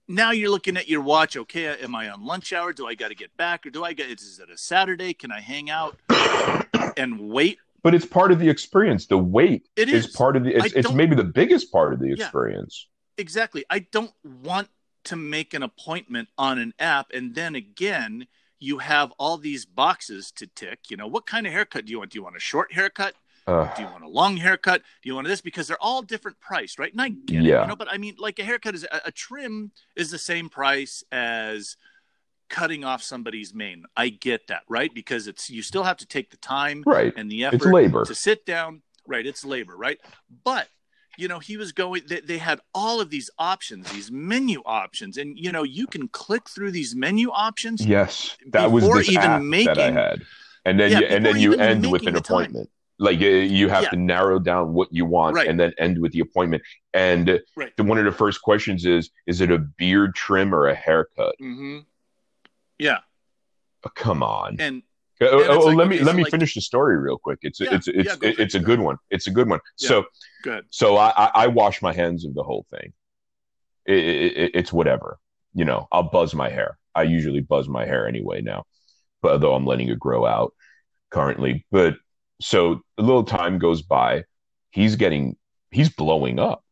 [0.07, 1.35] now you're looking at your watch.
[1.37, 2.73] Okay, am I on lunch hour?
[2.73, 4.09] Do I got to get back, or do I get?
[4.09, 5.13] Is it a Saturday?
[5.13, 5.97] Can I hang out
[6.97, 7.59] and wait?
[7.83, 9.05] But it's part of the experience.
[9.05, 10.15] The wait It is, is.
[10.15, 10.55] part of the.
[10.55, 12.13] It's, it's maybe the biggest part of the Yeah.
[12.25, 12.87] experience.
[13.17, 13.63] Exactly.
[13.69, 14.69] I don't want
[15.05, 18.27] to make an appointment on an app, and then again,
[18.59, 20.79] you have all these boxes to tick.
[20.89, 22.11] You know, what kind of haircut do you want?
[22.11, 23.13] Do you want a short haircut?
[23.47, 24.81] Uh, do you want a long haircut?
[25.03, 25.41] Do you want this?
[25.41, 26.91] Because they're all different price, right?
[26.91, 27.61] And I get it, Yeah.
[27.61, 30.49] you know, but I mean, like a haircut is a, a trim is the same
[30.49, 31.77] price as
[32.49, 33.85] cutting off somebody's mane.
[33.95, 34.93] I get that, right?
[34.93, 37.13] Because it's you still have to take the time right.
[37.15, 38.05] and the It's effort labor.
[38.05, 38.81] to sit down.
[39.07, 39.99] Right, it's labor, right?
[40.43, 40.67] But
[41.15, 42.01] you know, he was going.
[42.07, 46.07] They, they had all of these options, these menu options, and you know, you can
[46.07, 47.85] click through these menu options.
[47.85, 50.23] Yes, that was this even app that I had,
[50.65, 52.67] and then Yeah, you, and then you end with an appointment.
[52.69, 52.74] time.
[52.97, 53.89] Like uh, you have Yeah.
[53.89, 55.47] to narrow down what you want, Right.
[55.49, 56.63] and then end with the appointment.
[56.93, 57.75] And Right.
[57.75, 61.35] the, one of the first questions is: Is it a beard trim or a haircut?
[61.39, 61.79] hmm
[62.79, 62.99] Yeah,
[63.85, 64.57] Oh, come on.
[64.59, 64.81] and
[65.21, 67.39] Oh, And it's oh, like, let me let me like- finish the story real quick.
[67.41, 68.97] It's Yeah, it's it's yeah, go it's, a good one.
[69.09, 69.59] It's a good one.
[69.79, 69.87] Yeah.
[69.89, 70.05] So
[70.43, 70.65] Good.
[70.71, 72.91] so I, I I wash my hands of the whole thing.
[73.85, 75.17] It, it- it's whatever.
[75.53, 76.77] You know, I'll buzz my hair.
[76.93, 78.65] I usually buzz my hair anyway now,
[79.21, 80.53] but although I'm letting it grow out
[81.11, 81.65] currently.
[81.71, 81.95] But
[82.41, 84.23] so a little time goes by,
[84.71, 85.35] he's getting
[85.71, 86.63] he's blowing up.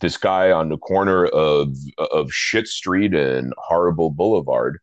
[0.00, 4.78] This guy on the corner of of Shit Street and Horrible Boulevard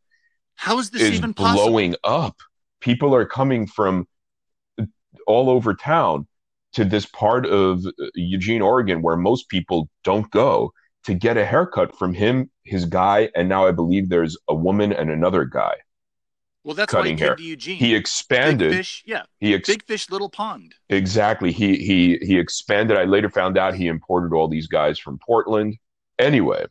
[0.56, 1.68] How is this is even possible?
[1.68, 2.38] blowing up.
[2.82, 4.08] People are coming from
[5.28, 6.28] all over town
[6.74, 7.86] to this part of
[8.16, 10.74] Eugene, Oregon, where most people don't go
[11.06, 14.92] to get a haircut from him, his guy, and now I believe there's a woman
[14.92, 15.74] and another guy.
[16.63, 17.36] Well, that's cutting why he hair.
[17.36, 17.76] came to Eugene.
[17.78, 18.71] He Big expanded.
[18.71, 19.23] fish, yeah.
[19.39, 20.76] He ex- Big fish, little pond.
[20.89, 21.52] exactly.
[21.52, 22.97] He he he expanded.
[22.97, 25.76] I later found out he imported all these guys from Portland.
[26.19, 26.65] Anyway,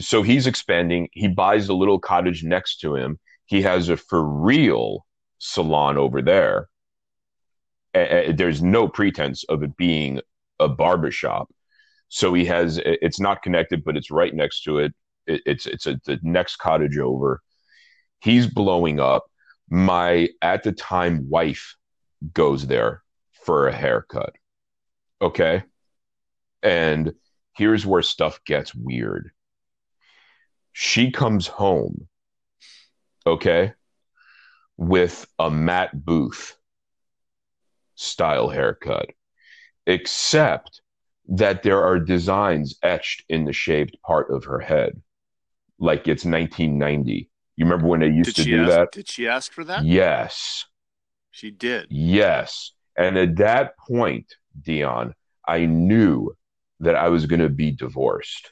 [0.00, 1.08] so he's expanding.
[1.12, 3.18] He buys a little cottage next to him.
[3.44, 5.06] He has a for real
[5.38, 6.68] salon over there.
[7.94, 10.20] A- a- there's no pretense of it being
[10.58, 11.48] a barbershop.
[12.08, 12.80] So he has.
[12.84, 14.94] It's not connected, but it's right next to it.
[15.26, 17.40] it it's it's a, the next cottage over.
[18.26, 19.30] He's blowing up.
[19.70, 21.76] My at the time wife
[22.32, 23.04] goes there
[23.44, 24.34] for a haircut.
[25.22, 25.62] Okay.
[26.60, 27.14] And
[27.56, 29.30] here's where stuff gets weird.
[30.72, 32.08] She comes home,
[33.24, 33.74] okay,
[34.76, 36.56] with a Matt Booth
[37.94, 39.10] style haircut,
[39.86, 40.80] except
[41.28, 45.00] that there are designs etched in the shaved part of her head,
[45.78, 47.30] like it's 1990.
[47.56, 48.70] You remember when they used Did to do ask?
[48.70, 48.92] that?
[48.92, 49.84] Did she ask for that?
[49.84, 50.66] Yes.
[51.30, 51.86] She did.
[51.90, 52.72] Yes.
[52.96, 55.14] And at that point, Dion,
[55.46, 56.36] I knew
[56.80, 58.50] that I was going to be divorced.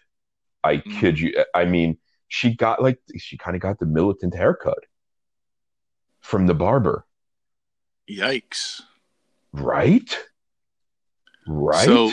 [0.62, 1.01] I Mm.
[1.01, 1.45] kid you.
[1.55, 4.79] I mean, she got like, she kind of got the militant haircut
[6.21, 7.07] from the barber,
[8.09, 8.81] Yikes.
[9.53, 10.19] right?
[11.47, 11.85] Right?
[11.87, 12.12] So,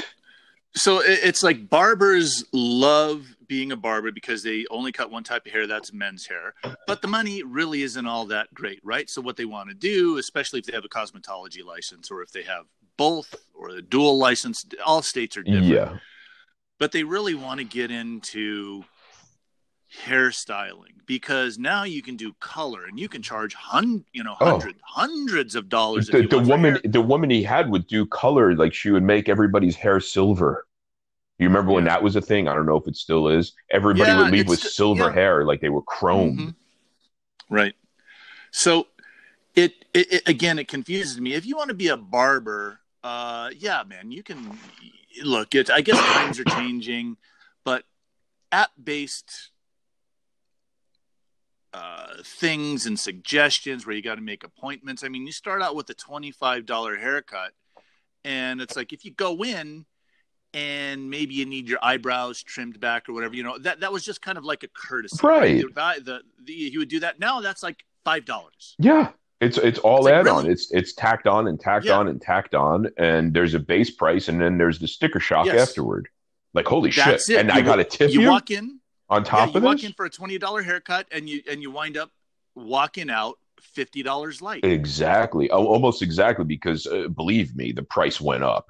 [0.75, 5.51] so it's like barbers love being a barber because they only cut one type of
[5.51, 5.67] hair.
[5.67, 6.53] That's men's hair.
[6.87, 9.09] But the money really isn't all that great, right?
[9.09, 12.31] So what they want to do, especially if they have a cosmetology license or if
[12.31, 12.65] they have
[12.97, 15.65] both or a dual license, all states are different.
[15.65, 15.97] yeah.
[16.79, 18.85] but they really want to get into
[20.05, 24.51] hairstyling because now you can do color and you can charge hun you know Oh.
[24.59, 26.81] hundred hundreds of dollars The, the woman, hair.
[26.85, 30.65] the woman he had would do color, like she would make everybody's hair silver.
[31.39, 32.47] You remember when that was a thing?
[32.47, 33.53] I don't know if it still is.
[33.71, 35.13] Everybody Yeah, would leave with silver yeah.
[35.13, 36.37] hair, like they were chrome.
[36.37, 36.55] Mhm.
[37.49, 37.73] right
[38.51, 38.87] so
[39.55, 43.49] it, it, it again it confuses me if you want to be a barber uh
[43.57, 44.57] yeah man you can
[45.23, 47.17] look it i guess times are changing
[47.65, 47.83] but
[48.51, 49.50] app based
[51.73, 55.03] uh, things and suggestions where you got to make appointments.
[55.03, 57.51] I mean, you start out with a $25 haircut,
[58.25, 59.85] and it's like if you go in
[60.53, 64.03] and maybe you need your eyebrows trimmed back or whatever, you know, that, that was
[64.03, 65.17] just kind of like a courtesy.
[65.25, 65.61] Right.
[65.61, 67.19] The, the, the, you would do that.
[67.19, 68.49] Now that's like $5.
[68.77, 69.11] Yeah.
[69.39, 70.43] It's it's all It's like, add on.
[70.43, 70.53] really?
[70.53, 71.97] It's it's tacked on and tacked Yeah.
[71.97, 75.47] on and tacked on, and there's a base price, and then there's the sticker shock
[75.47, 75.69] Yes.
[75.69, 76.09] afterward.
[76.53, 77.37] Like holy That's shit!
[77.37, 77.39] it.
[77.39, 78.80] And You I got to tip You you, walk in,
[79.11, 79.85] on yeah, top you of walk this.
[79.85, 82.09] in for a $20 haircut and you, and you wind up
[82.55, 83.37] walking out
[83.77, 84.65] $50 light.
[84.65, 86.45] Exactly, Al- almost exactly.
[86.45, 88.65] Because uh, believe me, the price went up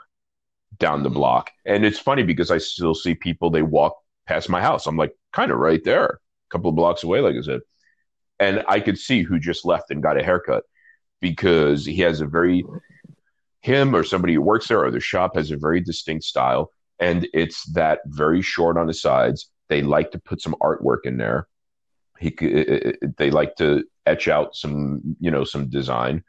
[0.79, 1.13] down the Mhm.
[1.15, 3.95] block, and it's funny because I still see people they walk
[4.27, 4.87] past my house.
[4.87, 6.17] I'm like kind of right there, a
[6.51, 7.61] couple of blocks away, like I said,
[8.39, 10.63] and I could see who just left and got a haircut
[11.21, 12.63] because he has a very
[13.61, 17.27] him or somebody who works there or the shop has a very distinct style and
[17.33, 21.47] it's that very short on the sides they like to put some artwork in there
[22.19, 22.29] he
[23.17, 26.23] they like to etch out some you know some design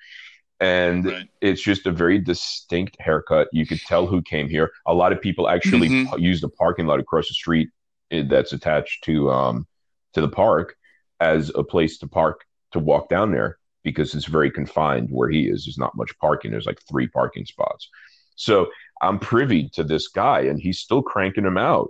[0.61, 1.29] and Right.
[1.41, 5.21] it's just a very distinct haircut you could tell who came here a lot of
[5.21, 6.21] people actually Mhm.
[6.21, 7.69] use the parking lot across the street
[8.13, 9.67] eh, that's attached to um
[10.15, 10.77] to the park
[11.19, 12.39] as a place to park
[12.73, 15.65] to walk down there because it's very confined where he is.
[15.65, 16.51] There's not much parking.
[16.53, 17.89] There's like three parking spots.
[18.37, 18.55] So
[19.03, 21.89] I'm privy to this guy and he's still cranking him out.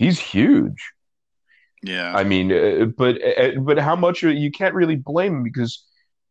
[0.00, 0.92] He's huge.
[1.82, 2.12] Yeah.
[2.16, 5.84] I mean, uh, but uh, but how much you can't really blame him because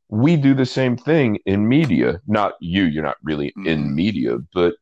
[0.09, 2.19] we do the same thing in media.
[2.25, 3.67] Not you, you're not really Mhm.
[3.67, 4.73] in media, but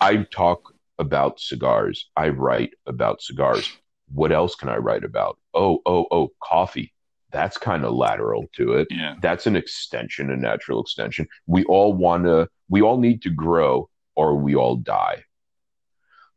[0.00, 2.10] I talk about cigars.
[2.14, 3.66] I write about cigars.
[4.12, 5.38] What else can I write about?
[5.54, 6.92] Oh, oh, oh, coffee.
[7.32, 9.14] That's kind of lateral to it yeah.
[9.22, 11.26] that's an extension, a natural extension.
[11.46, 15.24] We all want to, we all need to grow or we all die.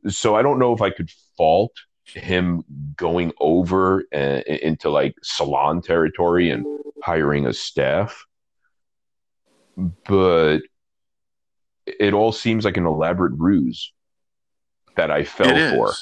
[0.07, 1.71] So I don't know if I could fault
[2.05, 2.63] him
[2.95, 6.65] going over uh, into like salon territory and
[7.03, 8.25] hiring a staff.
[10.05, 10.59] but
[11.85, 13.91] it all seems like an elaborate ruse
[14.95, 15.93] that I fell It for.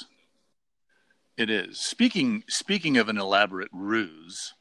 [1.37, 1.79] It is.
[1.79, 4.53] Speaking speaking of an elaborate ruse,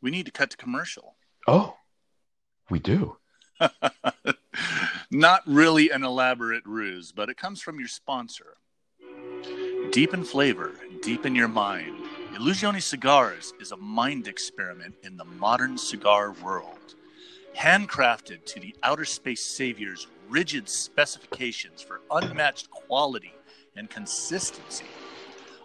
[0.00, 1.16] we need to cut to commercial.
[1.46, 1.76] Oh,
[2.70, 3.18] we do.
[5.10, 8.56] Not really an elaborate ruse, but it comes from your sponsor.
[9.92, 11.96] Deep in flavor, deep in your mind,
[12.34, 16.94] Illusione Cigars is a mind experiment in the modern cigar world.
[17.56, 23.32] Handcrafted to the outer space savior's rigid specifications for unmatched quality
[23.76, 24.84] and consistency.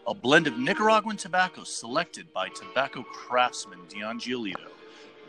[0.07, 4.69] A blend of Nicaraguan tobacco selected by tobacco craftsman Dion Giolito.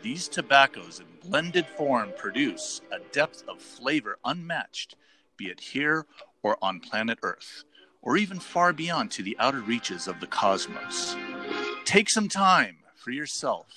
[0.01, 4.95] These tobaccos in blended form produce a depth of flavor unmatched,
[5.35, 6.05] be it here
[6.41, 7.63] or on planet Earth,
[8.03, 11.15] or even far beyond to the outer reaches of the cosmos.
[11.85, 13.67] Take some time for yourself.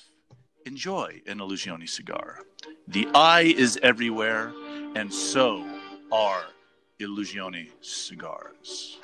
[0.66, 2.41] Enjoy an Illusione cigar.
[2.89, 4.53] The eye is everywhere,
[4.97, 5.64] and so
[6.11, 6.45] are
[7.01, 8.99] Illusione cigars.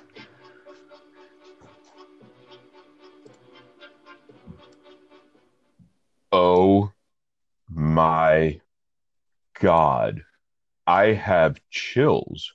[6.32, 6.90] Oh
[7.70, 8.60] my
[9.60, 10.22] God.
[10.86, 12.52] I have chills.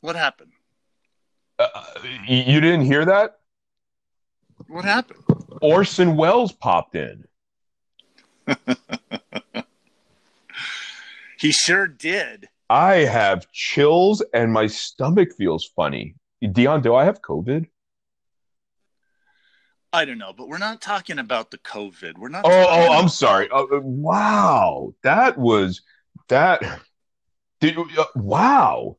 [0.00, 0.16] What?
[0.16, 0.52] Happened?
[1.58, 1.66] Uh,
[2.26, 3.40] you didn't hear that?
[4.68, 5.24] What happened?
[5.60, 7.24] Orson Welles popped in.
[11.38, 12.48] He sure did.
[12.68, 16.16] I have chills and my stomach feels funny.
[16.52, 17.66] Dion, do I have COVID?
[19.92, 22.18] I don't know, but we're not talking about the COVID.
[22.18, 22.44] We're not.
[22.44, 23.48] Oh, oh, I'm sorry.
[23.50, 25.80] Uh, uh, wow, that was
[26.28, 26.62] that.
[27.60, 28.97] Did uh, wow.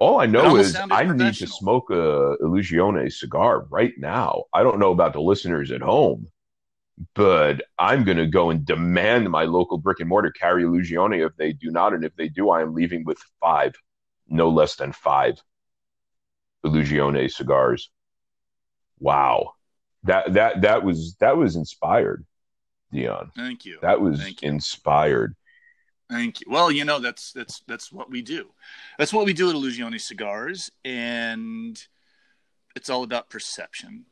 [0.00, 4.44] All I know is I need to smoke a Illusione cigar right now.
[4.52, 6.28] I don't know about the listeners at home,
[7.14, 11.36] but I'm going to go and demand my local brick and mortar carry Illusione if
[11.36, 13.74] they do not, and if they do, I am leaving with five,
[14.28, 15.42] no less than five
[16.64, 17.90] Illusione cigars.
[19.00, 19.54] Wow,
[20.04, 22.24] that that that was that was inspired,
[22.92, 23.32] Dion.
[23.34, 23.78] Thank you.
[23.82, 24.48] That was Thank you.
[24.48, 25.34] inspired.
[26.10, 26.46] Thank you.
[26.48, 28.46] Well, you know that's that's that's what we do.
[28.98, 31.82] That's what we do at Illusione Cigars, and
[32.74, 34.06] it's all about perception.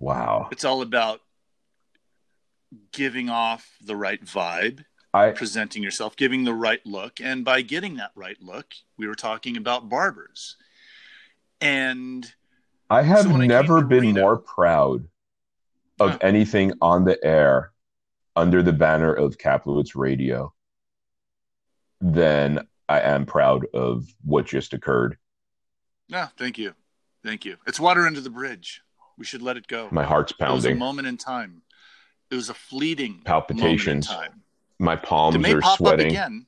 [0.00, 0.48] Wow.
[0.50, 1.20] It's all about
[2.92, 4.84] giving off the right vibe,
[5.14, 9.14] I presenting yourself, giving the right look, and by getting that right look, we were
[9.14, 10.56] talking about barbers.
[11.60, 12.30] And
[12.90, 15.08] I have So when I never been Reno- more proud
[16.00, 16.18] of Huh.
[16.22, 17.72] anything on the air
[18.34, 20.52] under the banner of Kaplowitz Radio
[22.00, 25.16] than I am proud of what just occurred.
[26.08, 26.74] yeah, thank you,
[27.24, 27.56] thank you.
[27.66, 28.82] It's water under the bridge.
[29.18, 29.88] We should let it go.
[29.90, 30.78] My heart's It was a pounding.
[30.78, 31.62] moment in time.
[32.30, 34.08] It was a fleeting Palpitations.
[34.08, 34.42] moment in time.
[34.78, 36.06] My palms may are pop sweating.
[36.08, 36.46] up again.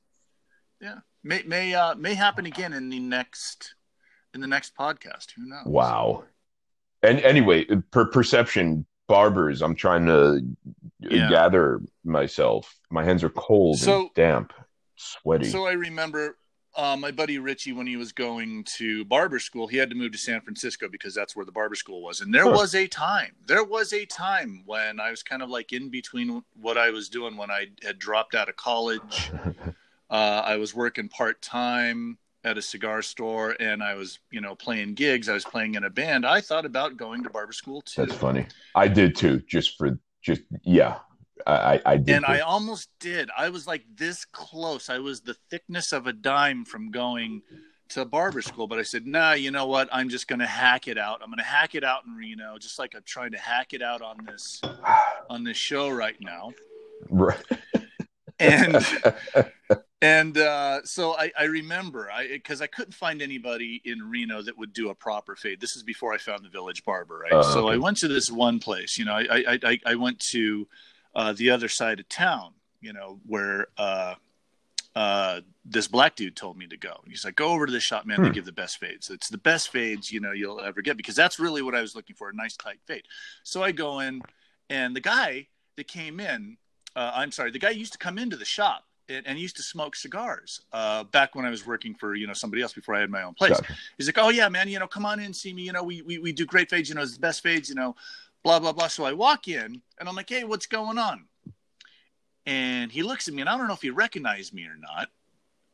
[0.80, 3.74] Yeah, may may uh, may happen again in the next
[4.34, 5.30] in the next podcast.
[5.36, 5.64] Who knows?
[5.64, 6.24] Wow.
[7.02, 10.42] And anyway, per perception, barbers, I'm trying to
[11.00, 11.30] Yeah.
[11.30, 12.76] gather myself.
[12.90, 14.52] My hands are cold So- and damp,
[14.98, 15.46] sweaty.
[15.46, 16.36] So I remember
[16.76, 19.66] uh, my buddy Richie when he was going to barber school.
[19.66, 22.20] He had to move to San Francisco because that's where the barber school was.
[22.20, 23.34] And there was a time.
[23.46, 27.08] There was a time when I was kind of like in between what I was
[27.08, 29.32] doing when I had dropped out of college.
[30.10, 34.54] Uh, I was working part time at a cigar store, and I was, you know,
[34.54, 35.28] playing gigs.
[35.28, 36.24] I was playing in a band.
[36.24, 38.06] I thought about going to barber school too.
[38.06, 38.46] That's funny.
[38.74, 40.96] I did too, just for just yeah.
[41.48, 42.16] I I, I did.
[42.16, 42.26] and.
[42.26, 43.30] I almost did.
[43.36, 44.90] I was like this close.
[44.90, 47.42] I was the thickness of a dime from going
[47.90, 49.88] to barber school, but I said, "Nah, you know what?
[49.90, 51.20] I'm just going to hack it out.
[51.22, 53.82] I'm going to hack it out in Reno, just like I'm trying to hack it
[53.82, 54.60] out on this
[55.30, 56.52] on this show right now."
[57.08, 57.38] Right.
[58.38, 58.86] And
[60.02, 64.58] and uh, so I, I remember, I because I couldn't find anybody in Reno that
[64.58, 65.60] would do a proper fade.
[65.60, 67.32] This is before I found the Village Barber, right?
[67.32, 67.74] Oh, so okay.
[67.74, 68.98] I went to this one place.
[68.98, 70.68] You know, I I I, I went to
[71.18, 72.54] uh, the other side of town.
[72.80, 74.14] You know, where uh,
[74.94, 77.00] uh, this black dude told me to go.
[77.08, 78.22] He's like, go over to this shop, man.
[78.22, 78.34] They Hmm.
[78.34, 79.10] give the best fades.
[79.10, 81.96] It's the best fades you know you'll ever get because that's really what I was
[81.96, 83.04] looking for—a nice tight fade.
[83.42, 84.22] So I go in,
[84.70, 86.56] and the guy that came in,
[86.96, 89.62] uh, I'm sorry, the guy used to come into the shop and, and used to
[89.62, 93.00] smoke cigars uh, back when I was working for you know somebody else before I
[93.00, 93.58] had my own place.
[93.60, 93.76] Gotcha.
[93.96, 95.62] He's like, oh yeah, man, you know, come on in, see me.
[95.62, 96.88] You know, we we, we do great fades.
[96.88, 97.68] You know, it's the best fades.
[97.68, 97.96] You know,
[98.48, 98.88] blah blah blah.
[98.88, 101.26] So I walk in and I'm like, hey, what's going on?
[102.46, 105.10] And he looks at me and I don't know if he recognized me or not.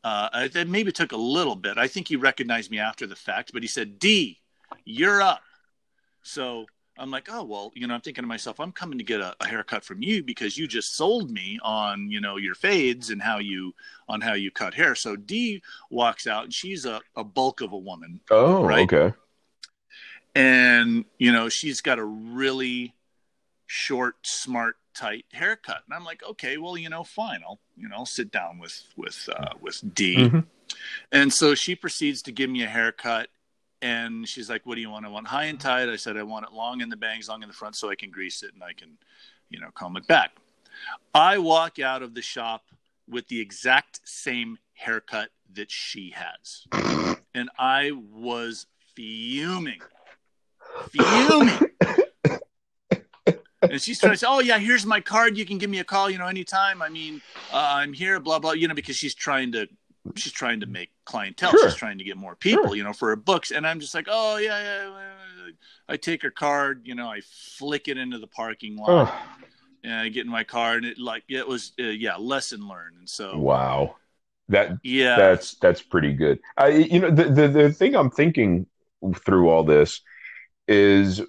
[0.03, 1.79] Uh, it maybe took a little bit.
[1.79, 4.41] I think he recognized me after the fact, but he said, D,
[4.85, 5.41] you're up.
[6.22, 6.66] So
[6.99, 9.37] I'm like, oh well, you know, I'm thinking to myself, I'm coming to get a,
[9.39, 13.22] a, haircut from you because you just sold me on, you know, your fades and
[13.22, 13.72] how you
[14.09, 14.97] on how you cut hair.
[14.97, 18.20] So D walks out and she's a, a bulk of a woman.
[18.33, 18.93] Oh, right?
[18.93, 19.14] okay.
[20.35, 22.95] And you know, she's got a really
[23.66, 27.97] short, smart, tight haircut, and I'm like, okay, well, you know, fine, I'll you know,
[27.97, 30.16] I'll sit down with with uh, with D.
[30.16, 30.41] Mm-hmm.
[31.12, 33.28] And so she proceeds to give me a haircut
[33.85, 35.05] and she's like, "What do you want?
[35.05, 37.43] I want high and tight." I said, "I want it long in the bangs, long
[37.43, 38.97] in the front, so I can grease it and I can,
[39.51, 40.32] you know, comb it back."
[41.14, 42.64] I walk out of the shop
[43.09, 46.66] with the exact same haircut that she has,
[47.35, 49.82] and I was fuming,
[50.91, 51.70] fuming.
[53.70, 55.37] and she's trying to say, "Oh yeah, here's my card.
[55.37, 56.83] You can give me a call, you know, anytime.
[56.83, 57.20] I mean,
[57.53, 59.68] uh, I'm here, blah blah." You know, because she's trying to
[60.16, 61.51] she's trying to make clientele.
[61.51, 61.70] Sure.
[61.70, 62.77] She's trying to get more people, sure.
[62.77, 63.51] you know, for her books.
[63.51, 65.51] And I'm just like, oh yeah, yeah.
[65.89, 67.20] I take her card, you know, I
[67.59, 69.37] flick it into the parking lot, oh.
[69.83, 72.97] and I get in my car, and it like it was, uh, yeah, lesson learned.
[72.99, 73.97] And so, wow,
[74.49, 76.39] that yeah, that's that's pretty good.
[76.57, 78.66] I, you know, the the the thing I'm thinking
[79.16, 80.01] through all this
[80.69, 81.21] is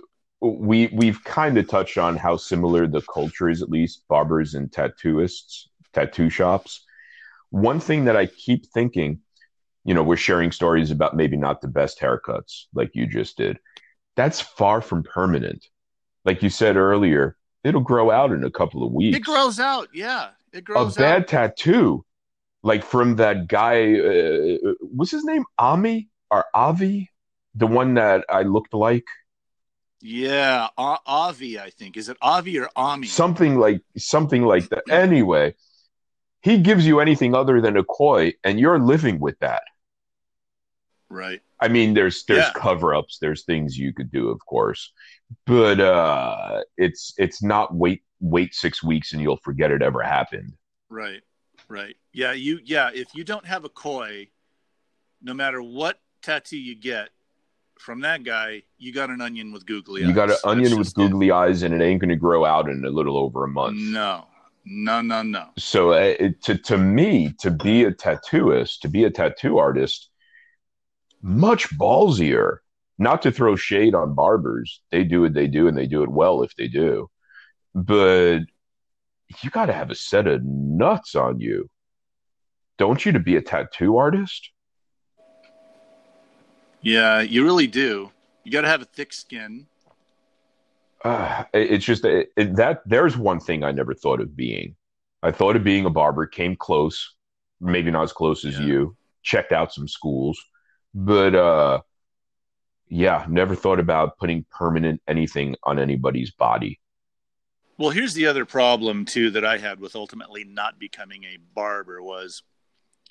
[0.42, 4.72] we we've kind of touched on how similar the culture is, at least barbers and
[4.72, 6.86] tattooists, tattoo shops
[7.56, 9.22] one thing that I keep thinking,
[9.86, 13.58] you know, we're sharing stories about maybe not the best haircuts like you just did.
[14.18, 15.66] That's far from permanent.
[16.26, 19.16] Like you said earlier, it'll grow out in a couple of weeks.
[19.16, 20.32] It grows out, yeah.
[20.52, 20.98] It grows out.
[20.98, 22.04] a bad tattoo,
[22.62, 24.00] like from that guy.
[24.00, 25.46] Uh, what's his name?
[25.58, 27.10] Ami or Avi,
[27.54, 29.06] the one that I looked like.
[30.02, 31.98] Yeah, Avi, I think.
[31.98, 33.08] Is it Avi or Ami?
[33.08, 34.84] Something like something like that.
[34.90, 35.56] Anyway,
[36.46, 39.64] he gives you anything other than a koi and you're living with that
[41.10, 42.52] right i mean there's there's yeah.
[42.54, 44.94] cover-ups there's things you could do of course
[45.46, 50.54] but uh it's it's not wait wait six weeks and you'll forget it ever happened
[50.90, 51.22] right
[51.68, 54.28] right yeah you yeah if you don't have a koi
[55.22, 57.10] no matter what tattoo you get
[57.80, 60.10] from that guy, you got an onion with googly eyes.
[60.10, 61.34] You got an onion with googly it.
[61.34, 63.78] eyes, and it ain't going to grow out in a little over a month.
[63.78, 64.26] No,
[64.66, 65.50] no, no, no.
[65.58, 70.10] So uh, it, to to me, to be a tattooist, to be a tattoo artist,
[71.22, 72.58] much ballsier.
[72.98, 76.10] Not to throw shade on barbers, they do what they do, and they do it
[76.10, 77.10] well if they do.
[77.74, 78.44] But
[79.44, 81.70] you got to have a set of nuts on you,
[82.78, 84.50] don't you, to be a tattoo artist?
[86.86, 88.12] Yeah, you really do.
[88.44, 89.68] You got to have a thick skin
[91.06, 94.76] uh, it's just it, it, that there's one thing I never thought of being.
[95.22, 97.14] I thought of being a barber, came close,
[97.62, 98.66] maybe not as close as yeah.
[98.66, 98.98] you.
[99.22, 100.44] Checked out some schools,
[100.96, 101.82] but uh,
[102.90, 106.80] yeah, never thought about putting permanent anything on anybody's body.
[107.78, 112.02] Well, here's the other problem too that I had with ultimately not becoming a barber
[112.02, 112.42] was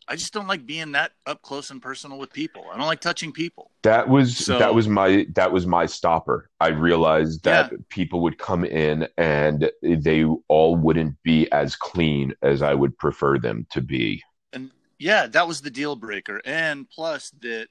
[0.08, 2.64] I just don't like being that up close and personal with people.
[2.72, 3.70] I don't like touching people.
[3.82, 6.50] That was so, that was my that was my stopper.
[6.60, 7.78] I realized that yeah.
[7.88, 13.38] people would come in and they all wouldn't be as clean as I would prefer
[13.38, 14.22] them to be.
[14.52, 16.40] And yeah, that was the deal breaker.
[16.44, 17.68] And plus that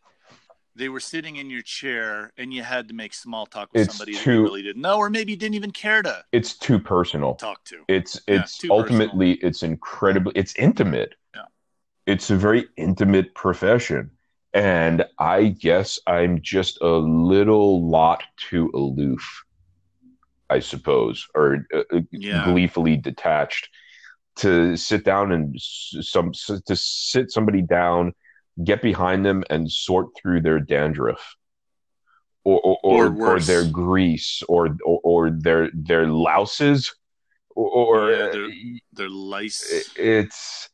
[0.75, 3.95] they were sitting in your chair and you had to make small talk with it's
[3.95, 6.79] somebody too, that you really didn't know or maybe didn't even care to it's too
[6.79, 9.49] personal talk to it's it's yeah, ultimately personal.
[9.49, 11.15] it's incredibly it's intimate
[12.05, 14.11] it's a very intimate profession.
[14.53, 19.43] And I guess I'm just a little lot too aloof,
[20.49, 22.45] I suppose, or uh, uh yeah.
[22.45, 23.69] gleefully detached
[24.35, 26.33] to sit down and some
[26.67, 28.13] to sit somebody down,
[28.63, 31.35] get behind them, and sort through their dandruff,
[32.43, 36.93] or or or, or, or their grease, or, or, or their their louses,
[37.55, 38.49] or, yeah, their,
[38.93, 39.91] their lice.
[39.95, 40.69] It's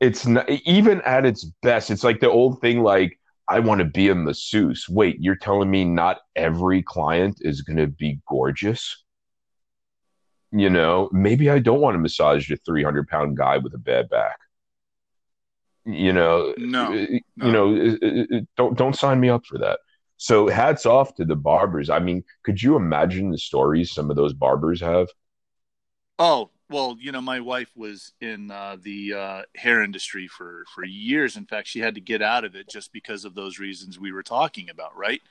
[0.00, 1.90] it's not, even at its best.
[1.90, 3.18] It's like the old thing, like
[3.48, 4.88] I want to be a masseuse.
[4.88, 9.04] Wait, you're telling me not every client is going to be gorgeous?
[10.50, 14.08] You know, maybe I don't want to massage a 300 pound guy with a bad
[14.08, 14.38] back.
[15.84, 17.50] You know, no, uh, you no.
[17.50, 19.78] know, uh, uh, don't don't sign me up for that.
[20.18, 21.88] So hats off to the barbers.
[21.88, 25.08] I mean, could you imagine the stories some of those barbers have?
[26.18, 30.84] Oh, well, you know, my wife was in uh, the uh, hair industry for for
[30.84, 31.36] years.
[31.36, 34.12] In fact, she had to get out of it just because of those reasons we
[34.12, 35.22] were talking about, right?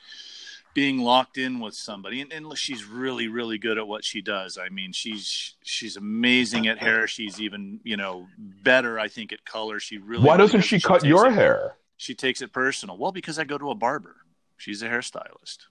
[0.73, 4.57] Being locked in with somebody, and, and she's really, really good at what she does.
[4.57, 7.07] I mean, she's she's amazing at hair.
[7.07, 9.79] She's even, you know, better, I think, at color.
[9.79, 10.23] She really.
[10.23, 11.77] Why doesn't she, she cut your it, hair?
[11.97, 12.97] She takes it personal.
[12.97, 14.17] Well, because I go to a barber.
[14.57, 15.65] She's a hairstylist.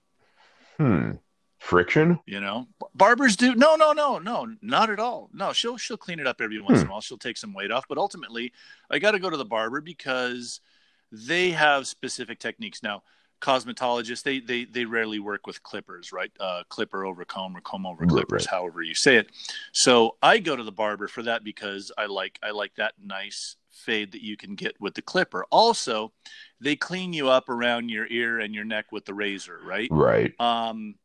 [0.77, 1.11] Hmm.
[1.59, 2.19] Friction.
[2.25, 5.29] You know, barbers do no, no, no, no, not at all.
[5.33, 6.85] No, she'll she'll clean it up every once hmm.
[6.85, 7.01] in a while.
[7.01, 8.53] She'll take some weight off, but ultimately,
[8.89, 10.61] I got to go to the barber because
[11.11, 13.03] they have specific techniques now
[13.41, 17.85] cosmetologists they they they rarely work with clippers right uh, clipper over comb or comb
[17.85, 18.55] over clippers right.
[18.55, 19.27] however you say it
[19.71, 23.55] so i go to the barber for that because i like i like that nice
[23.71, 26.11] fade that you can get with the clipper also
[26.59, 30.33] they clean you up around your ear and your neck with the razor right right
[30.39, 30.95] um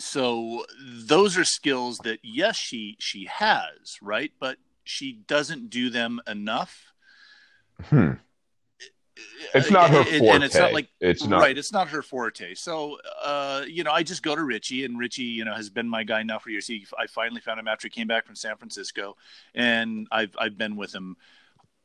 [0.00, 6.20] so those are skills that yes she she has right but she doesn't do them
[6.26, 6.92] enough
[7.84, 8.12] hmm
[9.54, 10.28] it's not her forte.
[10.28, 11.56] And it's not like it's not right.
[11.56, 12.54] It's not her forte.
[12.54, 15.88] So, uh, you know, I just go to Richie, and Richie, you know, has been
[15.88, 16.66] my guy now for years.
[16.66, 19.16] He, I finally found him after he came back from San Francisco,
[19.54, 21.16] and I've I've been with him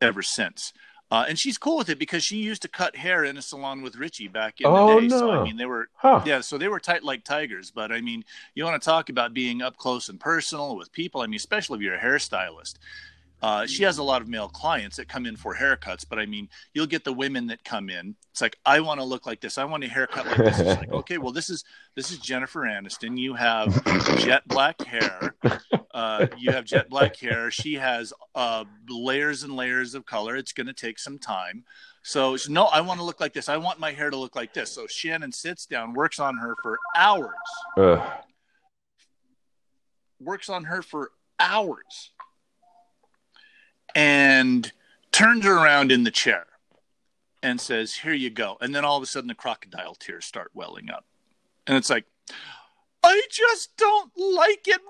[0.01, 0.73] ever since.
[1.11, 3.83] Uh, and she's cool with it because she used to cut hair in a salon
[3.83, 5.07] with Richie back in oh, the day.
[5.07, 5.19] No.
[5.19, 6.21] So I mean, they were huh.
[6.25, 7.69] yeah, so they were tight like tigers.
[7.69, 8.25] But I mean,
[8.55, 11.21] you want to talk about being up close and personal with people.
[11.21, 12.75] I mean, especially if you're a hairstylist.
[13.41, 16.25] Uh, she has a lot of male clients that come in for haircuts, but I
[16.25, 18.15] mean, you'll get the women that come in.
[18.31, 19.57] It's like, I want to look like this.
[19.57, 20.59] I want a haircut like this.
[20.59, 21.63] It's like, okay, well, this is
[21.95, 23.17] this is Jennifer Aniston.
[23.17, 23.83] You have
[24.19, 25.35] jet black hair.
[25.93, 27.51] Uh, you have jet black hair.
[27.51, 30.35] She has uh, layers and layers of color.
[30.35, 31.63] It's going to take some time.
[32.03, 33.49] So no, I want to look like this.
[33.49, 34.71] I want my hair to look like this.
[34.71, 37.33] So Shannon sits down, works on her for hours.
[37.77, 38.01] Ugh.
[40.19, 42.11] Works on her for hours
[43.95, 44.71] and
[45.11, 46.45] turns her around in the chair
[47.41, 48.57] and says, Here you go.
[48.61, 51.05] And then all of a sudden, the crocodile tears start welling up.
[51.65, 52.05] And it's like,
[53.01, 54.81] I just don't like it.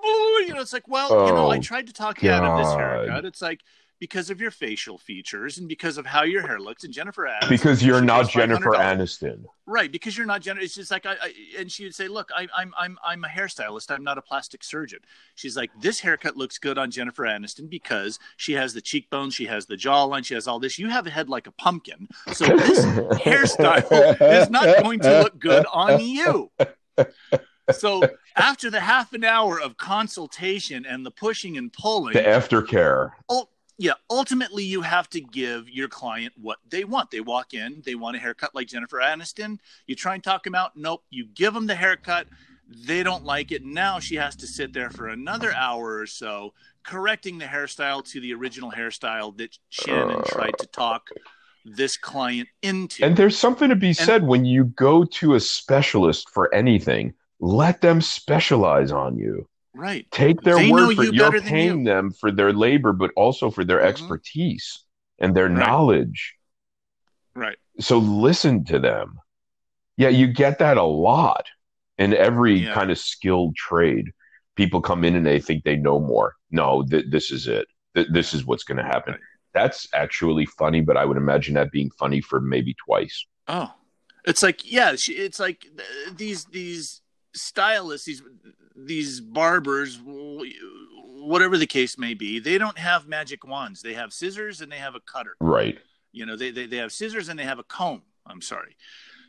[0.46, 2.44] You know, it's like, well, oh, you know, I oh, tried to talk you out
[2.44, 3.24] of this haircut.
[3.24, 3.60] It's like,
[3.98, 6.84] because of your facial features and because of how your hair looks.
[6.84, 9.90] And Jennifer Aniston, because you're not Jennifer Aniston, right?
[9.90, 10.64] Because you're not Jennifer.
[10.64, 13.28] It's just like I, I and she would say, "Look, I, I'm I'm I'm a
[13.28, 13.90] hairstylist.
[13.90, 15.00] I'm not a plastic surgeon."
[15.34, 19.46] She's like, "This haircut looks good on Jennifer Aniston because she has the cheekbones, she
[19.46, 20.78] has the jawline, she has all this.
[20.78, 25.38] You have a head like a pumpkin, so this hairstyle is not going to look
[25.38, 26.50] good on you."
[27.72, 28.02] so
[28.36, 33.12] after the half an hour of consultation and the pushing and pulling, the aftercare.
[33.28, 37.10] Oh, yeah, ultimately you have to give your client what they want.
[37.10, 39.58] They walk in, they want a haircut like Jennifer Aniston.
[39.86, 40.76] You try and talk them out.
[40.76, 41.04] Nope.
[41.10, 42.26] You give them the haircut.
[42.68, 43.64] They don't like it.
[43.64, 46.54] Now she has to sit there for another hour or so
[46.84, 51.08] correcting the hairstyle to the original hairstyle that Shannon uh, tried to talk
[51.64, 53.04] this client into.
[53.04, 57.12] And there's something to be and, said when you go to a specialist for anything,
[57.40, 59.48] let them specialize on you.
[59.76, 60.10] Right.
[60.10, 61.14] Take their they word for it.
[61.14, 61.84] You're paying you.
[61.84, 63.88] them for their labor, but also for their mm-hmm.
[63.88, 64.82] expertise
[65.18, 65.58] and their right.
[65.58, 66.34] knowledge.
[67.34, 67.58] Right.
[67.78, 69.18] So listen to them.
[69.98, 71.46] Yeah, you get that a lot
[71.98, 72.74] in every yeah.
[72.74, 74.10] kind of skilled trade.
[74.54, 76.34] People come in and they think they know more.
[76.50, 77.66] No, th- this is it.
[77.94, 79.12] Th- this is what's going to happen.
[79.12, 79.20] Right.
[79.52, 83.26] That's actually funny, but I would imagine that being funny for maybe twice.
[83.48, 83.72] Oh,
[84.24, 85.66] it's like yeah, it's like
[86.14, 87.00] these these
[87.34, 88.22] stylists, these
[88.76, 93.82] these barbers, whatever the case may be, they don't have magic wands.
[93.82, 95.36] They have scissors and they have a cutter.
[95.40, 95.78] Right.
[96.12, 98.02] You know, they, they, they have scissors and they have a comb.
[98.26, 98.76] I'm sorry.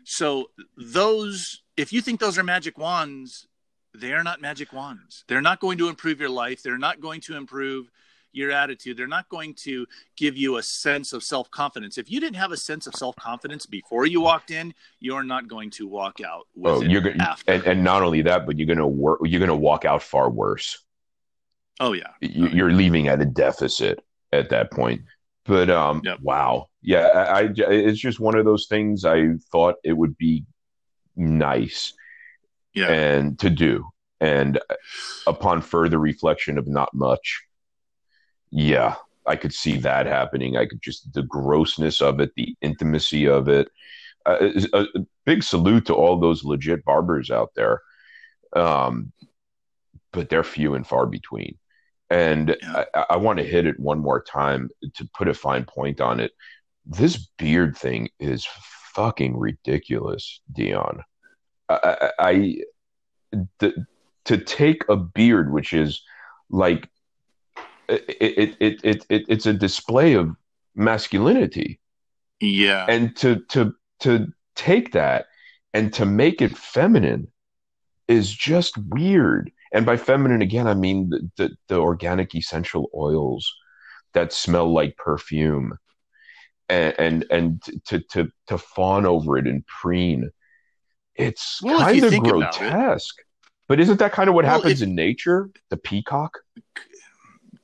[0.04, 3.48] So those, if you think those are magic wands,
[3.94, 5.24] they are not magic wands.
[5.28, 6.62] They're not going to improve your life.
[6.64, 7.90] They're not going to improve
[8.38, 8.96] your attitude.
[8.96, 9.86] They're not going to
[10.16, 11.98] give you a sense of self confidence.
[11.98, 15.48] If you didn't have a sense of self confidence before you walked in, you're not
[15.48, 17.18] going to walk out with oh, you're going.
[17.48, 19.20] And, and, not only that, but you're going to work.
[19.24, 20.84] You're going to walk out far worse.
[21.80, 25.02] Oh yeah, you, are leaving at a deficit at that point.
[25.46, 26.20] But um, yep.
[26.22, 29.06] wow, yeah, I, I it's just one of those things.
[29.06, 30.46] I thought it would be
[31.16, 31.94] nice,
[32.74, 33.88] yeah, and to do.
[34.20, 34.60] And
[35.28, 37.44] upon further reflection of not much,
[38.52, 38.96] yeah,
[39.26, 40.58] I could see that happening.
[40.58, 43.70] I could just the grossness of it, the intimacy of it.
[44.26, 47.82] Uh, a, a, big salute to all those legit barbers out there,
[48.56, 49.12] um,
[50.12, 51.58] but they're few and far between.
[52.10, 52.56] And.
[52.64, 56.20] I, I want to hit it one more time to put a fine point on
[56.20, 56.32] it.
[56.86, 58.48] This beard thing is
[58.98, 61.02] fucking ridiculous, Dion.
[61.70, 62.56] I, I, I
[63.60, 63.86] the,
[64.26, 66.02] to take a beard, which is
[66.50, 66.90] like
[67.90, 70.36] it, it, it, it, it's a display of
[70.76, 71.80] masculinity.
[72.40, 72.86] Yeah.
[72.88, 75.28] And to, to, to take that
[75.74, 77.32] and to make it feminine
[78.08, 79.52] is just weird.
[79.74, 83.52] And by feminine, again, I mean the, the, the organic essential oils
[84.14, 85.78] that smell like perfume
[86.70, 90.32] and, and, and to, to, to fawn over it and preen.
[91.16, 93.16] It's well, kind of grotesque.
[93.68, 95.50] But isn't that kind of what Well, happens if- in nature?
[95.70, 96.38] The peacock?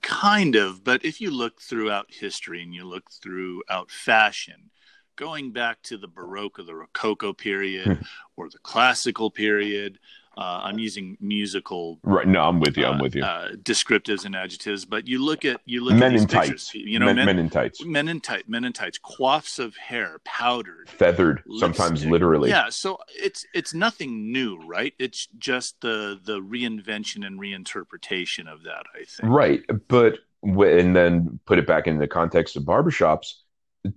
[0.04, 4.70] Kind of, but if you look throughout history and you look throughout fashion,
[5.16, 8.04] going back to the Baroque or the Rococo period hmm.
[8.36, 10.00] or the Classical period,
[10.38, 12.28] uh, I'm using musical Right.
[12.28, 12.86] No, I'm with you.
[12.86, 13.24] I'm uh, with you.
[13.24, 16.68] uh, descriptives and adjectives, but you look at you look men at these in pictures,
[16.68, 16.76] tights.
[16.76, 17.86] you know, men, men, men in tights.
[17.86, 22.50] men in tight, men in tights, coifs of hair, powdered, Feathered, sometimes literally.
[22.50, 24.94] Yeah, so it's it's nothing new, right?
[25.00, 28.86] It's just the the reinvention and reinterpretation of that.
[28.94, 29.32] I think.
[29.32, 29.62] Right.
[29.88, 33.36] But, and then put it back in the context of barbershops,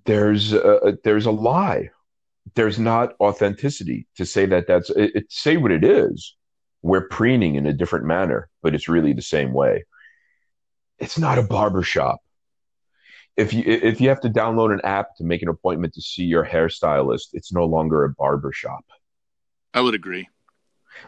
[0.04, 1.90] there's a, there's a lie.
[2.54, 6.36] There's not authenticity to say that that's, it, it- say what it is.
[6.82, 9.84] We're preening in a different manner, but it's really the same way.
[10.98, 12.20] It's not a barbershop.
[13.36, 16.22] If you if you have to download an app to make an appointment to see
[16.24, 18.84] your hairstylist, it's no longer a barbershop.
[19.74, 20.28] I would agree.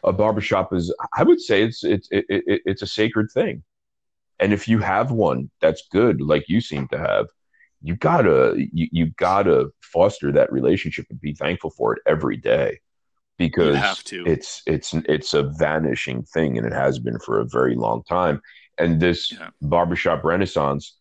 [0.04, 3.62] a barbershop is i would say it's it's it, it, it's a sacred thing
[4.40, 7.26] and if you have one that's good like you seem to have
[7.82, 12.78] you gotta you, you gotta foster that relationship and be thankful for it every day
[13.38, 18.02] because it's it's it's a vanishing thing and it has been for a very long
[18.04, 18.40] time.
[18.78, 19.50] And this Yeah.
[19.62, 20.96] barbershop renaissance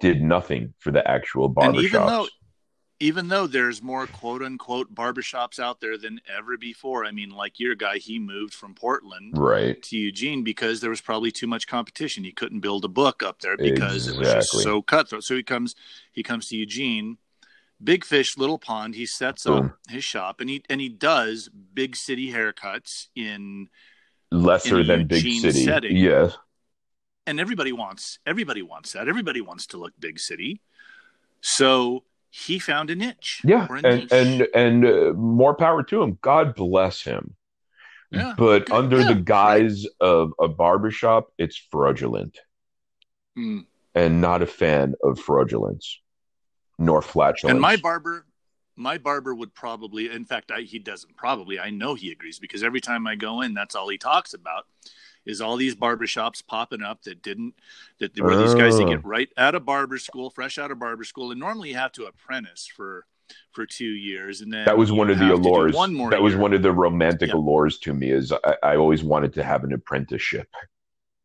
[0.00, 2.28] did nothing for the actual And even though
[3.00, 7.60] even though there's more quote unquote barbershops out there than ever before, I mean, like
[7.60, 11.66] your guy, he moved from Portland right to Eugene because there was probably too much
[11.66, 12.24] competition.
[12.24, 15.24] He couldn't build a book up there because it was just so cutthroat.
[15.24, 15.74] So he comes
[16.12, 17.18] he comes to Eugene,
[17.82, 18.94] big fish, little pond.
[18.96, 19.66] He sets Boom.
[19.66, 23.68] up his shop and he and he does big city haircuts in
[24.32, 25.96] lesser in than big city setting.
[25.96, 26.36] yes
[27.26, 29.08] and everybody wants everybody wants that.
[29.08, 30.60] Everybody wants to look big city.
[31.40, 33.40] So he found a niche.
[33.44, 34.12] Yeah, a and niche.
[34.12, 36.18] and and uh, more power to him.
[36.22, 37.34] God bless him.
[38.10, 42.38] Yeah, But under Yeah, the guise of a barbershop, it's fraudulent,
[43.36, 43.66] Mm.
[43.94, 46.00] and not a fan of fraudulence
[46.78, 47.52] nor flatulence.
[47.52, 48.24] And my barber,
[48.76, 51.58] my barber would probably, in fact, I, he doesn't probably.
[51.58, 54.66] I know he agrees because every time I go in, that's all he talks about
[55.28, 57.54] is all these barbershops popping up that didn't
[58.00, 58.88] that were these guys that Oh.
[58.88, 61.92] get right out of barber school, fresh out of barber school, and normally you have
[61.92, 63.04] to apprentice for
[63.52, 65.74] for two years, and then that was one of the have to do allures.
[65.74, 67.36] One more that was one of the romantic Yeah.
[67.36, 68.10] allures to me.
[68.10, 70.48] Is I, I always wanted to have an apprenticeship.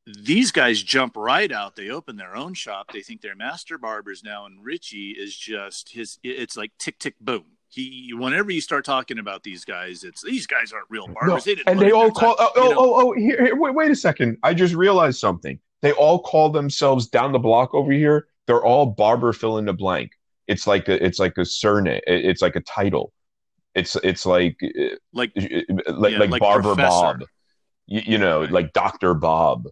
[0.06, 1.78] these guys jump right out.
[1.78, 2.92] They open their own shop.
[2.92, 6.20] They think they're master barbers now, and Richie is just his.
[6.24, 7.46] It's like tick tick boom.
[7.74, 11.46] He whenever you start talking about these guys, it's these guys aren't real barbers.
[11.48, 12.36] No, They and they all call.
[12.36, 12.78] time, Oh, you oh, know?
[12.80, 14.38] oh, oh here, here, wait, wait a second.
[14.44, 15.60] I just realized something.
[15.82, 18.28] They all call themselves down the block over here.
[18.46, 20.12] They're all barber fill in the blank.
[20.48, 22.02] It's like a, it's like a surname.
[22.06, 23.12] It's like a title.
[23.74, 26.90] It's it's like uh, like like Yeah, like like Barber professor.
[27.18, 27.24] Bob.
[27.88, 28.52] You, you know, Right.
[28.52, 29.68] like Doctor Bob.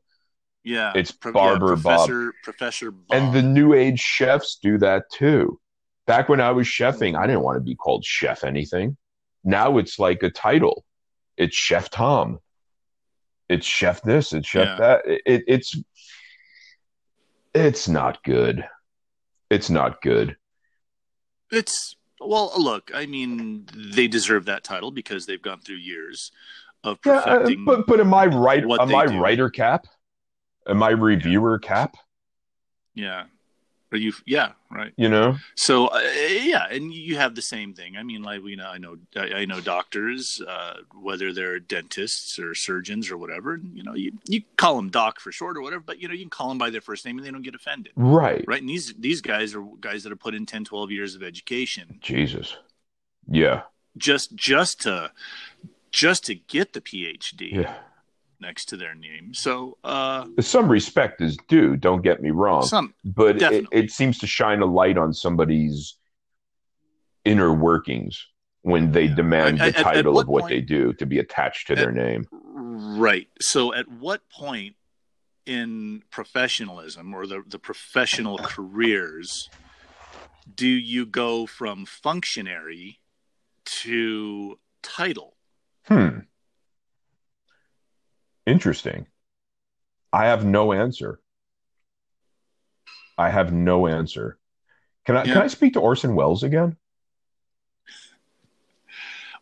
[0.64, 2.08] yeah, It's Pro- Barber yeah, Bob.
[2.08, 3.06] Professor Professor Bob.
[3.12, 5.60] And the new age chefs do that too.
[6.12, 8.98] Back when I was chefing, I didn't want to be called chef anything.
[9.46, 10.84] Now it's like a title.
[11.38, 12.40] It's Chef Tom.
[13.48, 14.34] It's Chef this.
[14.34, 14.76] It's Chef Yeah.
[14.76, 15.06] that.
[15.06, 15.78] It, it- it's
[17.54, 18.68] it's not good.
[19.50, 20.36] It's not good.
[21.50, 22.92] It's well, look.
[22.94, 26.34] I mean, they deserve that title because they've gone through years
[26.84, 27.64] of Yeah, uh, perfecting.
[27.64, 28.64] but but am I right?
[28.66, 29.18] Am I do.
[29.18, 29.86] writer cap?
[30.68, 31.96] Am I reviewer cap?
[32.96, 33.24] yeah,
[33.92, 34.14] are you?
[34.26, 34.94] Yeah, right.
[34.96, 37.98] You know, So uh, yeah, and you have the same thing.
[37.98, 42.40] I mean, like we know, I know, I I know doctors, uh, whether they're dentists
[42.40, 43.60] or surgeons or whatever.
[43.74, 46.22] You know, you you call them doc for short or whatever, but you know, you
[46.22, 48.46] can call them by their first name and they don't get offended, right?
[48.48, 48.62] right?
[48.62, 52.00] And these these guys are guys that have put in 10, 12 years of education
[52.02, 52.56] Jesus.
[53.28, 53.64] Yeah,
[53.98, 55.12] just just to
[55.92, 57.76] just to get the PhD yeah.
[58.42, 59.34] Next to their name.
[59.34, 61.76] So uh, Some respect is due.
[61.78, 62.64] Don't get me wrong.
[62.66, 65.96] some but it, it seems to shine a light on somebody's
[67.24, 68.26] inner workings
[68.64, 69.16] when they Yeah.
[69.16, 71.68] demand I- the at- at title what of what point- they do to be attached
[71.68, 72.28] to their name.
[72.32, 73.28] Right.
[73.40, 74.76] So at what point
[75.46, 79.50] in professionalism or the, the professional careers
[80.54, 83.00] do you go from functionary
[83.66, 85.36] to title?
[85.86, 86.20] Hmm.
[88.46, 89.08] Interesting.
[90.12, 91.20] I have no answer.
[93.18, 94.38] I have no answer.
[95.06, 95.34] Can I Yeah.
[95.34, 96.78] can I speak to Orson Welles again?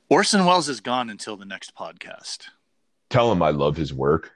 [0.10, 2.50] Orson Welles is gone until the next podcast.
[3.10, 4.32] Tell him I love his work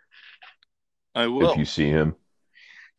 [1.16, 1.52] I will.
[1.52, 2.16] if you see him.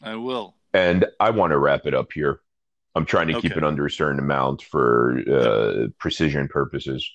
[0.02, 0.56] I will.
[0.72, 2.40] And I want to wrap it up here.
[2.96, 7.08] I'm trying to keep it under a certain amount for uh, precision purposes.